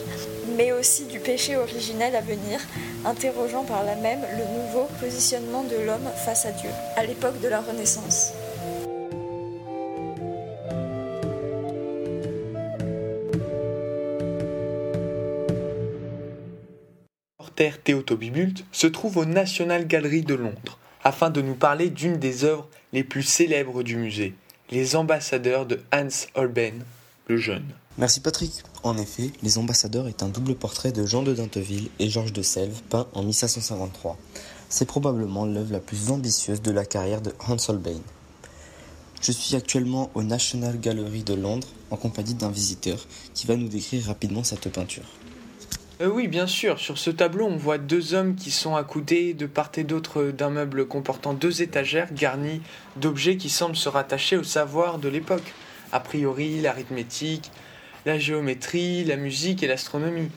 mais 0.56 0.72
aussi 0.72 1.04
du 1.04 1.20
péché 1.20 1.56
originel 1.56 2.16
à 2.16 2.20
venir, 2.20 2.60
interrogeant 3.04 3.62
par 3.62 3.84
là 3.84 3.94
même 3.94 4.20
le 4.36 4.62
nouveau 4.62 4.88
positionnement 5.00 5.62
de 5.62 5.76
l'homme 5.76 6.10
face 6.24 6.44
à 6.44 6.50
Dieu, 6.50 6.70
à 6.96 7.04
l'époque 7.04 7.40
de 7.40 7.48
la 7.48 7.60
Renaissance. 7.60 8.32
Porter 17.58 17.82
Théotobibult 17.82 18.64
se 18.70 18.86
trouve 18.86 19.16
au 19.16 19.24
National 19.24 19.88
Gallery 19.88 20.22
de 20.22 20.34
Londres 20.34 20.78
afin 21.02 21.28
de 21.28 21.42
nous 21.42 21.56
parler 21.56 21.90
d'une 21.90 22.16
des 22.16 22.44
œuvres 22.44 22.68
les 22.92 23.02
plus 23.02 23.24
célèbres 23.24 23.82
du 23.82 23.96
musée, 23.96 24.36
Les 24.70 24.94
ambassadeurs 24.94 25.66
de 25.66 25.80
Hans 25.92 26.06
Holbein, 26.36 26.74
le 27.26 27.36
jeune. 27.36 27.64
Merci 27.96 28.20
Patrick. 28.20 28.52
En 28.84 28.96
effet, 28.96 29.32
Les 29.42 29.58
Ambassadeurs 29.58 30.06
est 30.06 30.22
un 30.22 30.28
double 30.28 30.54
portrait 30.54 30.92
de 30.92 31.04
Jean 31.04 31.24
de 31.24 31.34
Dinteville 31.34 31.88
et 31.98 32.08
Georges 32.08 32.32
de 32.32 32.42
Selve, 32.42 32.80
peint 32.90 33.08
en 33.12 33.24
1553. 33.24 34.16
C'est 34.68 34.86
probablement 34.86 35.44
l'œuvre 35.44 35.72
la 35.72 35.80
plus 35.80 36.12
ambitieuse 36.12 36.62
de 36.62 36.70
la 36.70 36.84
carrière 36.84 37.22
de 37.22 37.32
Hans 37.48 37.56
Holbein. 37.68 38.00
Je 39.20 39.32
suis 39.32 39.56
actuellement 39.56 40.12
au 40.14 40.22
National 40.22 40.78
Gallery 40.78 41.24
de 41.24 41.34
Londres 41.34 41.66
en 41.90 41.96
compagnie 41.96 42.34
d'un 42.34 42.52
visiteur 42.52 43.04
qui 43.34 43.48
va 43.48 43.56
nous 43.56 43.68
décrire 43.68 44.06
rapidement 44.06 44.44
cette 44.44 44.68
peinture. 44.68 45.17
Euh, 46.00 46.08
oui, 46.08 46.28
bien 46.28 46.46
sûr. 46.46 46.78
Sur 46.78 46.96
ce 46.96 47.10
tableau, 47.10 47.46
on 47.46 47.56
voit 47.56 47.78
deux 47.78 48.14
hommes 48.14 48.36
qui 48.36 48.52
sont 48.52 48.76
accoudés 48.76 49.34
de 49.34 49.46
part 49.46 49.72
et 49.76 49.82
d'autre 49.82 50.26
d'un 50.26 50.50
meuble 50.50 50.86
comportant 50.86 51.34
deux 51.34 51.60
étagères 51.60 52.12
garnies 52.12 52.60
d'objets 52.96 53.36
qui 53.36 53.50
semblent 53.50 53.76
se 53.76 53.88
rattacher 53.88 54.36
au 54.36 54.44
savoir 54.44 54.98
de 54.98 55.08
l'époque. 55.08 55.54
A 55.90 55.98
priori, 55.98 56.60
l'arithmétique, 56.60 57.50
la 58.06 58.18
géométrie, 58.18 59.04
la 59.04 59.16
musique 59.16 59.64
et 59.64 59.66
l'astronomie. 59.66 60.30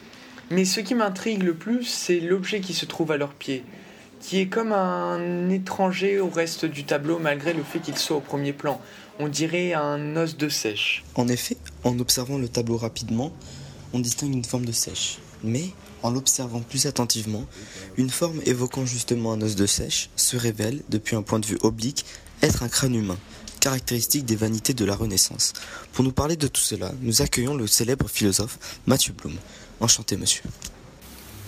Mais 0.49 0.65
ce 0.65 0.79
qui 0.79 0.95
m'intrigue 0.95 1.43
le 1.43 1.53
plus, 1.53 1.83
c'est 1.83 2.19
l'objet 2.19 2.59
qui 2.59 2.73
se 2.73 2.85
trouve 2.85 3.11
à 3.11 3.17
leurs 3.17 3.33
pieds, 3.33 3.63
qui 4.19 4.39
est 4.39 4.47
comme 4.47 4.71
un 4.73 5.49
étranger 5.49 6.19
au 6.19 6.29
reste 6.29 6.65
du 6.65 6.85
tableau 6.85 7.19
malgré 7.19 7.53
le 7.53 7.63
fait 7.63 7.79
qu'il 7.79 7.97
soit 7.97 8.17
au 8.17 8.21
premier 8.21 8.51
plan. 8.51 8.81
On 9.19 9.27
dirait 9.27 9.73
un 9.73 10.17
os 10.17 10.37
de 10.37 10.49
sèche. 10.49 11.03
En 11.15 11.27
effet, 11.27 11.57
en 11.83 11.99
observant 11.99 12.39
le 12.39 12.49
tableau 12.49 12.77
rapidement, 12.77 13.31
on 13.93 13.99
distingue 13.99 14.33
une 14.33 14.43
forme 14.43 14.65
de 14.65 14.71
sèche. 14.71 15.19
Mais, 15.43 15.71
en 16.03 16.11
l'observant 16.11 16.61
plus 16.61 16.85
attentivement, 16.85 17.45
une 17.97 18.09
forme 18.09 18.41
évoquant 18.45 18.85
justement 18.85 19.33
un 19.33 19.41
os 19.41 19.55
de 19.55 19.65
sèche 19.65 20.09
se 20.15 20.37
révèle, 20.37 20.81
depuis 20.89 21.15
un 21.15 21.21
point 21.21 21.39
de 21.39 21.45
vue 21.45 21.57
oblique, 21.61 22.05
être 22.41 22.63
un 22.63 22.69
crâne 22.69 22.95
humain, 22.95 23.17
caractéristique 23.59 24.25
des 24.25 24.35
vanités 24.35 24.73
de 24.73 24.85
la 24.85 24.95
Renaissance. 24.95 25.53
Pour 25.93 26.03
nous 26.03 26.11
parler 26.11 26.35
de 26.35 26.47
tout 26.47 26.61
cela, 26.61 26.91
nous 27.01 27.21
accueillons 27.21 27.55
le 27.55 27.67
célèbre 27.67 28.07
philosophe 28.07 28.79
Mathieu 28.87 29.13
Blum. 29.13 29.33
Enchanté, 29.79 30.17
monsieur. 30.17 30.43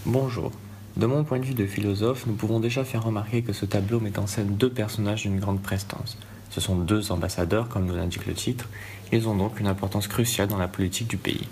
Bonjour. 0.05 0.51
De 0.95 1.07
mon 1.07 1.23
point 1.23 1.39
de 1.39 1.45
vue 1.45 1.55
de 1.55 1.65
philosophe, 1.65 2.27
nous 2.27 2.35
pouvons 2.35 2.59
déjà 2.59 2.83
faire 2.83 3.03
remarquer 3.03 3.41
que 3.41 3.51
ce 3.51 3.65
tableau 3.65 3.99
met 3.99 4.19
en 4.19 4.27
scène 4.27 4.55
deux 4.57 4.69
personnages 4.69 5.23
d'une 5.23 5.39
grande 5.39 5.61
prestance. 5.61 6.17
Ce 6.51 6.61
sont 6.61 6.75
deux 6.75 7.11
ambassadeurs, 7.11 7.67
comme 7.67 7.85
nous 7.85 7.95
l'indique 7.95 8.27
le 8.27 8.35
titre. 8.35 8.69
Ils 9.11 9.27
ont 9.27 9.35
donc 9.35 9.59
une 9.59 9.65
importance 9.65 10.07
cruciale 10.07 10.47
dans 10.47 10.57
la 10.57 10.67
politique 10.67 11.07
du 11.07 11.17
pays. 11.17 11.47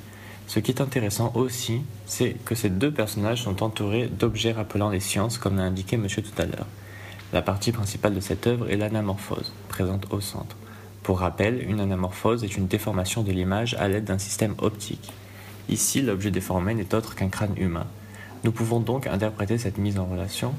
Ce 0.52 0.60
qui 0.60 0.72
est 0.72 0.82
intéressant 0.82 1.32
aussi, 1.36 1.82
c'est 2.06 2.36
que 2.44 2.56
ces 2.56 2.70
deux 2.70 2.92
personnages 2.92 3.44
sont 3.44 3.64
entourés 3.64 4.10
d'objets 4.10 4.52
rappelant 4.52 4.90
les 4.90 5.00
sciences, 5.00 5.38
comme 5.38 5.56
l'a 5.56 5.64
indiqué 5.64 5.96
monsieur 5.96 6.22
tout 6.22 6.42
à 6.42 6.46
l'heure. 6.46 6.68
La 7.32 7.42
partie 7.42 7.72
principale 7.72 8.14
de 8.14 8.20
cette 8.20 8.48
œuvre 8.48 8.70
est 8.70 8.76
l'anamorphose, 8.76 9.54
présente 9.70 10.08
au 10.12 10.20
centre. 10.20 10.58
Pour 11.04 11.20
rappel, 11.20 11.66
une 11.70 11.80
anamorphose 11.80 12.44
est 12.44 12.58
une 12.58 12.68
déformation 12.68 13.24
de 13.24 13.32
l'image 13.32 13.76
à 13.76 13.88
l'aide 13.88 14.04
d'un 14.04 14.18
système 14.18 14.56
optique. 14.58 15.14
Ici, 15.70 16.02
l'objet 16.02 16.32
déformé 16.32 16.74
n'est 16.74 16.94
autre 16.94 17.16
qu'un 17.16 17.30
crâne 17.30 17.56
humain. 17.56 17.88
Nous 18.44 18.52
pouvons 18.52 18.82
donc 18.82 19.08
interpréter 19.08 19.58
cette 19.58 19.78
mise 19.78 20.00
en 20.00 20.06
relation 20.06 20.54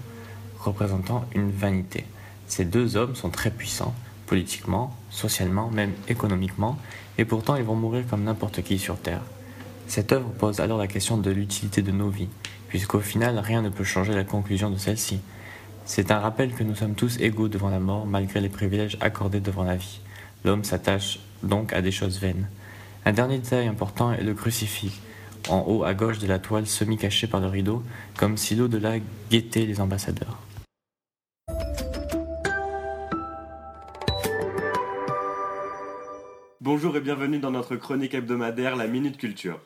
représentant 0.58 1.26
une 1.34 1.50
vanité. 1.50 2.06
Ces 2.46 2.64
deux 2.64 2.96
hommes 2.96 3.14
sont 3.14 3.28
très 3.28 3.50
puissants, 3.50 3.94
politiquement, 4.24 4.96
socialement, 5.10 5.70
même 5.70 5.92
économiquement, 6.08 6.78
et 7.18 7.26
pourtant 7.26 7.56
ils 7.56 7.64
vont 7.64 7.76
mourir 7.76 8.04
comme 8.08 8.24
n'importe 8.24 8.62
qui 8.62 8.78
sur 8.78 8.96
Terre. 8.96 9.20
Cette 9.94 10.12
œuvre 10.12 10.30
pose 10.30 10.60
alors 10.60 10.78
la 10.78 10.86
question 10.86 11.18
de 11.18 11.30
l'utilité 11.30 11.82
de 11.82 11.92
nos 11.92 12.08
vies, 12.08 12.30
puisqu'au 12.68 13.00
final 13.00 13.38
rien 13.38 13.60
ne 13.60 13.68
peut 13.68 13.84
changer 13.84 14.14
la 14.14 14.24
conclusion 14.24 14.70
de 14.70 14.78
celle-ci. 14.78 15.20
C'est 15.84 16.10
un 16.10 16.18
rappel 16.18 16.54
que 16.54 16.64
nous 16.64 16.74
sommes 16.74 16.94
tous 16.94 17.20
égaux 17.20 17.48
devant 17.48 17.68
la 17.68 17.78
mort 17.78 18.06
malgré 18.06 18.40
les 18.40 18.48
privilèges 18.48 18.96
accordés 19.02 19.40
devant 19.40 19.64
la 19.64 19.76
vie. 19.76 20.00
L'homme 20.46 20.64
s'attache 20.64 21.18
donc 21.42 21.74
à 21.74 21.82
des 21.82 21.90
choses 21.90 22.20
vaines. 22.20 22.48
Un 23.04 23.12
dernier 23.12 23.36
détail 23.36 23.66
important 23.66 24.14
est 24.14 24.22
le 24.22 24.32
crucifix, 24.32 24.98
en 25.50 25.62
haut 25.68 25.84
à 25.84 25.92
gauche 25.92 26.20
de 26.20 26.26
la 26.26 26.38
toile 26.38 26.66
semi-cachée 26.66 27.26
par 27.26 27.40
le 27.40 27.48
rideau, 27.48 27.82
comme 28.16 28.38
si 28.38 28.54
l'au-delà 28.54 28.94
guettait 29.30 29.66
les 29.66 29.78
ambassadeurs. 29.78 30.38
Bonjour 36.62 36.96
et 36.96 37.02
bienvenue 37.02 37.40
dans 37.40 37.50
notre 37.50 37.76
chronique 37.76 38.14
hebdomadaire 38.14 38.74
La 38.76 38.86
Minute 38.86 39.18
Culture. 39.18 39.60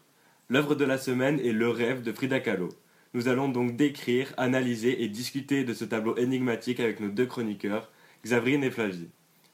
L'œuvre 0.48 0.76
de 0.76 0.84
la 0.84 0.96
semaine 0.96 1.40
est 1.40 1.50
Le 1.50 1.68
rêve 1.68 2.02
de 2.02 2.12
Frida 2.12 2.38
Kahlo. 2.38 2.68
Nous 3.14 3.26
allons 3.26 3.48
donc 3.48 3.74
décrire, 3.74 4.32
analyser 4.36 5.02
et 5.02 5.08
discuter 5.08 5.64
de 5.64 5.74
ce 5.74 5.84
tableau 5.84 6.16
énigmatique 6.16 6.78
avec 6.78 7.00
nos 7.00 7.08
deux 7.08 7.26
chroniqueurs, 7.26 7.90
Xavrine 8.24 8.62
et 8.62 8.70
Flavie. 8.70 9.08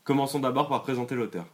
Commençons 0.04 0.40
d'abord 0.40 0.68
par 0.68 0.82
présenter 0.82 1.14
l'auteur. 1.14 1.46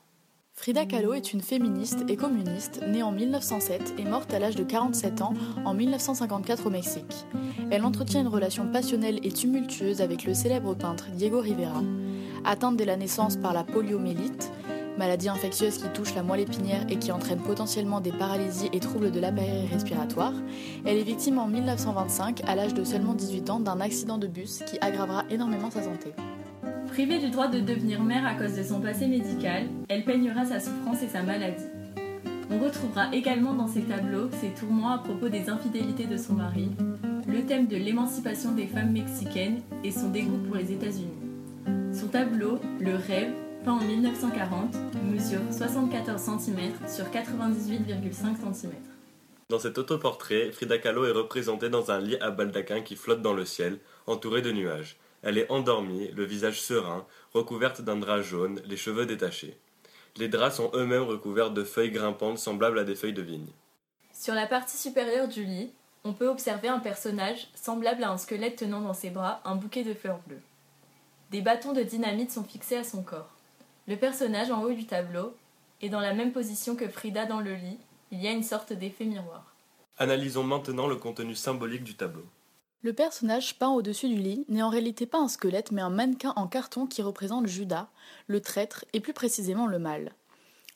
Frida 0.55 0.87
Kahlo 0.87 1.13
est 1.13 1.33
une 1.33 1.41
féministe 1.41 2.01
et 2.09 2.17
communiste 2.17 2.83
née 2.89 3.05
en 3.05 3.13
1907 3.13 3.95
et 3.97 4.05
morte 4.05 4.35
à 4.35 4.41
l'âge 4.41 4.57
de 4.57 4.65
47 4.65 5.23
ans 5.23 5.35
en 5.65 5.73
1954 5.73 6.67
au 6.67 6.71
Mexique. 6.71 7.25
Elle 7.71 7.85
entretient 7.85 8.23
une 8.23 8.27
relation 8.27 8.67
passionnelle 8.73 9.21
et 9.23 9.31
tumultueuse 9.31 10.01
avec 10.01 10.25
le 10.25 10.35
célèbre 10.35 10.75
peintre 10.75 11.07
Diego 11.13 11.41
Rivera. 11.41 11.85
Atteinte 12.45 12.77
dès 12.77 12.87
la 12.87 12.97
naissance 12.97 13.37
par 13.37 13.53
la 13.53 13.63
poliomyélite, 13.63 14.51
maladie 14.99 15.29
infectieuse 15.29 15.79
qui 15.79 15.89
touche 15.95 16.15
la 16.15 16.23
moelle 16.23 16.41
épinière 16.41 16.85
et 16.91 16.97
qui 16.97 17.13
entraîne 17.13 17.39
potentiellement 17.39 18.01
des 18.01 18.13
paralysies 18.13 18.69
et 18.73 18.81
troubles 18.81 19.13
de 19.13 19.21
l'appareil 19.21 19.67
respiratoire, 19.73 20.35
elle 20.85 20.99
est 20.99 21.05
victime 21.05 21.39
en 21.39 21.47
1925, 21.47 22.43
à 22.47 22.57
l'âge 22.57 22.75
de 22.75 22.85
seulement 22.85 23.15
18 23.15 23.51
ans, 23.51 23.61
d'un 23.61 23.81
accident 23.81 24.19
de 24.19 24.27
bus 24.27 24.63
qui 24.67 24.79
aggravera 24.81 25.25
énormément 25.31 25.71
sa 25.71 25.83
santé. 25.83 26.13
Privée 26.89 27.19
du 27.19 27.31
droit 27.31 27.49
de 27.49 27.61
devenir 27.61 28.03
mère 28.03 28.27
à 28.27 28.35
cause 28.35 28.57
de 28.57 28.63
son 28.63 28.81
passé 28.81 29.07
médical, 29.07 29.69
elle 29.89 30.05
peignera 30.05 30.45
sa 30.45 30.59
souffrance 30.59 31.03
et 31.03 31.09
sa 31.09 31.23
maladie. 31.23 31.65
On 32.51 32.59
retrouvera 32.59 33.15
également 33.15 33.55
dans 33.55 33.69
ses 33.69 33.83
tableaux 33.83 34.31
ses 34.41 34.49
tourments 34.49 34.91
à 34.91 34.99
propos 34.99 35.29
des 35.29 35.49
infidélités 35.49 36.07
de 36.07 36.17
son 36.17 36.33
mari, 36.33 36.71
le 37.29 37.43
thème 37.45 37.67
de 37.67 37.77
l'émancipation 37.77 38.53
des 38.53 38.67
femmes 38.67 38.93
mexicaines 38.93 39.61
et 39.85 39.91
son 39.93 40.09
dégoût 40.09 40.39
pour 40.47 40.57
les 40.57 40.73
États-Unis. 40.73 41.13
Son 41.93 42.09
tableau, 42.09 42.59
Le 42.81 42.95
Rêve, 42.97 43.35
peint 43.65 43.73
en 43.73 43.81
1940, 43.81 44.77
mesure 45.05 45.41
74 45.51 46.21
cm 46.21 46.73
sur 46.89 47.07
98,5 47.07 48.55
cm. 48.55 48.73
Dans 49.49 49.59
cet 49.59 49.79
autoportrait, 49.79 50.51
Frida 50.53 50.79
Kahlo 50.79 51.07
est 51.07 51.13
représentée 51.13 51.71
dans 51.71 51.91
un 51.91 52.01
lit 52.01 52.17
à 52.21 52.31
baldaquin 52.31 52.83
qui 52.83 52.97
flotte 52.97 53.23
dans 53.23 53.33
le 53.33 53.45
ciel, 53.45 53.79
entouré 54.07 54.43
de 54.43 54.53
nuages. 54.53 54.99
Elle 55.23 55.39
est 55.39 55.51
endormie, 55.51 56.11
le 56.15 56.25
visage 56.25 56.61
serein, 56.61 57.07
recouverte 57.33 57.81
d'un 57.81 57.97
drap 57.97 58.21
jaune, 58.21 58.61
les 58.67 58.77
cheveux 58.77 59.07
détachés. 59.07 59.59
Les 60.17 60.29
draps 60.29 60.57
sont 60.57 60.71
eux-mêmes 60.75 61.03
recouverts 61.03 61.51
de 61.51 61.65
feuilles 61.65 61.91
grimpantes 61.91 62.39
semblables 62.39 62.79
à 62.79 62.85
des 62.85 62.95
feuilles 62.95 63.13
de 63.13 63.23
vigne. 63.23 63.51
Sur 64.13 64.35
la 64.35 64.47
partie 64.47 64.77
supérieure 64.77 65.29
du 65.29 65.45
lit, 65.45 65.71
on 66.05 66.13
peut 66.13 66.29
observer 66.29 66.69
un 66.69 66.79
personnage 66.79 67.49
semblable 67.55 68.05
à 68.05 68.11
un 68.11 68.19
squelette 68.19 68.57
tenant 68.57 68.81
dans 68.81 68.95
ses 68.95 69.11
bras 69.11 69.41
un 69.45 69.57
bouquet 69.57 69.83
de 69.83 69.95
fleurs 69.95 70.21
bleues. 70.27 70.43
Des 71.31 71.41
bâtons 71.41 71.73
de 71.73 71.83
dynamite 71.83 72.31
sont 72.31 72.45
fixés 72.45 72.77
à 72.77 72.85
son 72.85 73.03
corps. 73.03 73.38
Le 73.89 73.97
personnage 73.97 74.51
en 74.51 74.65
haut 74.65 74.75
du 74.75 74.85
tableau 74.85 75.33
est 75.81 75.89
dans 75.89 76.01
la 76.01 76.13
même 76.13 76.33
position 76.33 76.77
que 76.77 76.91
Frida 76.91 77.25
dans 77.25 77.41
le 77.41 77.55
lit, 77.55 77.79
il 78.13 78.23
y 78.23 78.29
a 78.29 78.33
une 78.33 78.43
sorte 78.43 78.75
d'effet 78.75 79.07
miroir. 79.07 79.55
Analysons 79.97 80.45
maintenant 80.45 80.87
le 80.87 80.97
contenu 80.97 81.35
symbolique 81.35 81.85
du 81.85 81.95
tableau. 81.95 82.27
Le 82.83 82.93
personnage 82.93 83.59
peint 83.59 83.71
au-dessus 83.71 84.11
du 84.11 84.17
lit 84.17 84.45
n'est 84.51 84.61
en 84.61 84.69
réalité 84.69 85.07
pas 85.07 85.19
un 85.19 85.29
squelette 85.29 85.73
mais 85.73 85.81
un 85.81 85.89
mannequin 85.89 86.35
en 86.37 86.49
carton 86.49 86.87
qui 86.87 87.01
représente 87.01 87.47
Judas, 87.47 87.89
le 88.27 88.43
traître 88.43 88.85
et 88.93 89.01
plus 89.01 89.15
précisément 89.15 89.67
le 89.67 89.79
mal. 89.79 90.13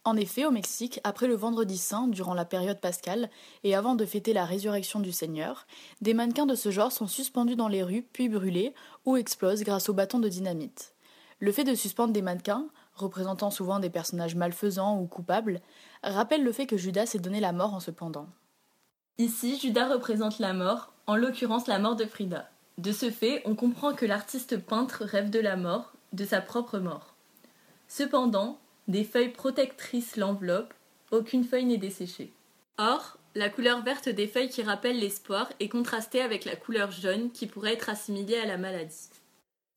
En 0.04 0.16
effet, 0.16 0.46
au 0.46 0.50
Mexique, 0.50 0.98
après 1.04 1.26
le 1.26 1.36
vendredi 1.36 1.76
saint, 1.76 2.08
durant 2.08 2.32
la 2.32 2.46
période 2.46 2.80
pascale, 2.80 3.28
et 3.62 3.74
avant 3.74 3.94
de 3.94 4.06
fêter 4.06 4.32
la 4.32 4.46
résurrection 4.46 5.00
du 5.00 5.12
Seigneur, 5.12 5.66
des 6.00 6.14
mannequins 6.14 6.46
de 6.46 6.54
ce 6.54 6.70
genre 6.70 6.90
sont 6.90 7.06
suspendus 7.06 7.56
dans 7.56 7.68
les 7.68 7.82
rues, 7.82 8.06
puis 8.10 8.30
brûlés, 8.30 8.72
ou 9.04 9.18
explosent 9.18 9.64
grâce 9.64 9.90
au 9.90 9.92
bâton 9.92 10.18
de 10.18 10.30
dynamite. 10.30 10.94
Le 11.40 11.52
fait 11.52 11.64
de 11.64 11.74
suspendre 11.74 12.12
des 12.12 12.22
mannequins, 12.22 12.68
représentant 12.94 13.50
souvent 13.50 13.78
des 13.78 13.90
personnages 13.90 14.34
malfaisants 14.34 14.98
ou 14.98 15.06
coupables, 15.06 15.60
rappelle 16.02 16.44
le 16.44 16.52
fait 16.52 16.66
que 16.66 16.76
Judas 16.76 17.06
s'est 17.06 17.18
donné 17.18 17.40
la 17.40 17.52
mort 17.52 17.74
en 17.74 17.80
se 17.80 17.90
pendant. 17.90 18.26
Ici, 19.18 19.58
Judas 19.58 19.88
représente 19.88 20.38
la 20.38 20.52
mort, 20.52 20.92
en 21.06 21.16
l'occurrence 21.16 21.66
la 21.66 21.78
mort 21.78 21.96
de 21.96 22.04
Frida. 22.04 22.48
De 22.78 22.92
ce 22.92 23.10
fait, 23.10 23.42
on 23.44 23.54
comprend 23.54 23.92
que 23.92 24.06
l'artiste 24.06 24.58
peintre 24.58 25.04
rêve 25.04 25.30
de 25.30 25.40
la 25.40 25.56
mort, 25.56 25.92
de 26.12 26.24
sa 26.24 26.40
propre 26.40 26.78
mort. 26.78 27.14
Cependant, 27.88 28.58
des 28.88 29.04
feuilles 29.04 29.32
protectrices 29.32 30.16
l'enveloppent, 30.16 30.74
aucune 31.10 31.44
feuille 31.44 31.66
n'est 31.66 31.76
desséchée. 31.76 32.32
Or, 32.78 33.18
la 33.34 33.48
couleur 33.48 33.82
verte 33.82 34.08
des 34.08 34.26
feuilles 34.26 34.48
qui 34.48 34.62
rappelle 34.62 34.98
l'espoir 34.98 35.50
est 35.60 35.68
contrastée 35.68 36.20
avec 36.20 36.44
la 36.44 36.56
couleur 36.56 36.90
jaune 36.90 37.30
qui 37.30 37.46
pourrait 37.46 37.74
être 37.74 37.90
assimilée 37.90 38.38
à 38.38 38.46
la 38.46 38.58
maladie. 38.58 39.08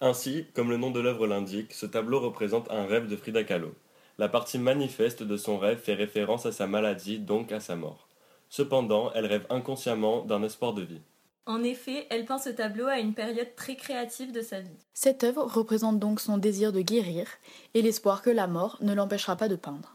Ainsi, 0.01 0.45
comme 0.53 0.69
le 0.69 0.77
nom 0.77 0.91
de 0.91 0.99
l'œuvre 0.99 1.25
l'indique, 1.25 1.73
ce 1.73 1.85
tableau 1.85 2.19
représente 2.19 2.69
un 2.69 2.85
rêve 2.85 3.07
de 3.07 3.15
Frida 3.15 3.45
Kahlo. 3.45 3.73
La 4.17 4.27
partie 4.27 4.59
manifeste 4.59 5.23
de 5.23 5.37
son 5.37 5.57
rêve 5.57 5.79
fait 5.79 5.93
référence 5.93 6.45
à 6.45 6.51
sa 6.51 6.67
maladie, 6.67 7.17
donc 7.17 7.51
à 7.53 7.61
sa 7.61 7.75
mort. 7.75 8.07
Cependant, 8.49 9.11
elle 9.13 9.25
rêve 9.25 9.45
inconsciemment 9.49 10.23
d'un 10.23 10.43
espoir 10.43 10.73
de 10.73 10.81
vie. 10.81 11.01
En 11.45 11.63
effet, 11.63 12.07
elle 12.09 12.25
peint 12.25 12.39
ce 12.39 12.49
tableau 12.49 12.87
à 12.87 12.99
une 12.99 13.13
période 13.13 13.55
très 13.55 13.75
créative 13.75 14.31
de 14.31 14.41
sa 14.41 14.59
vie. 14.59 14.77
Cette 14.93 15.23
œuvre 15.23 15.43
représente 15.43 15.99
donc 15.99 16.19
son 16.19 16.37
désir 16.37 16.73
de 16.73 16.81
guérir 16.81 17.27
et 17.73 17.81
l'espoir 17.81 18.21
que 18.21 18.31
la 18.31 18.47
mort 18.47 18.77
ne 18.81 18.93
l'empêchera 18.93 19.35
pas 19.35 19.47
de 19.47 19.55
peindre. 19.55 19.94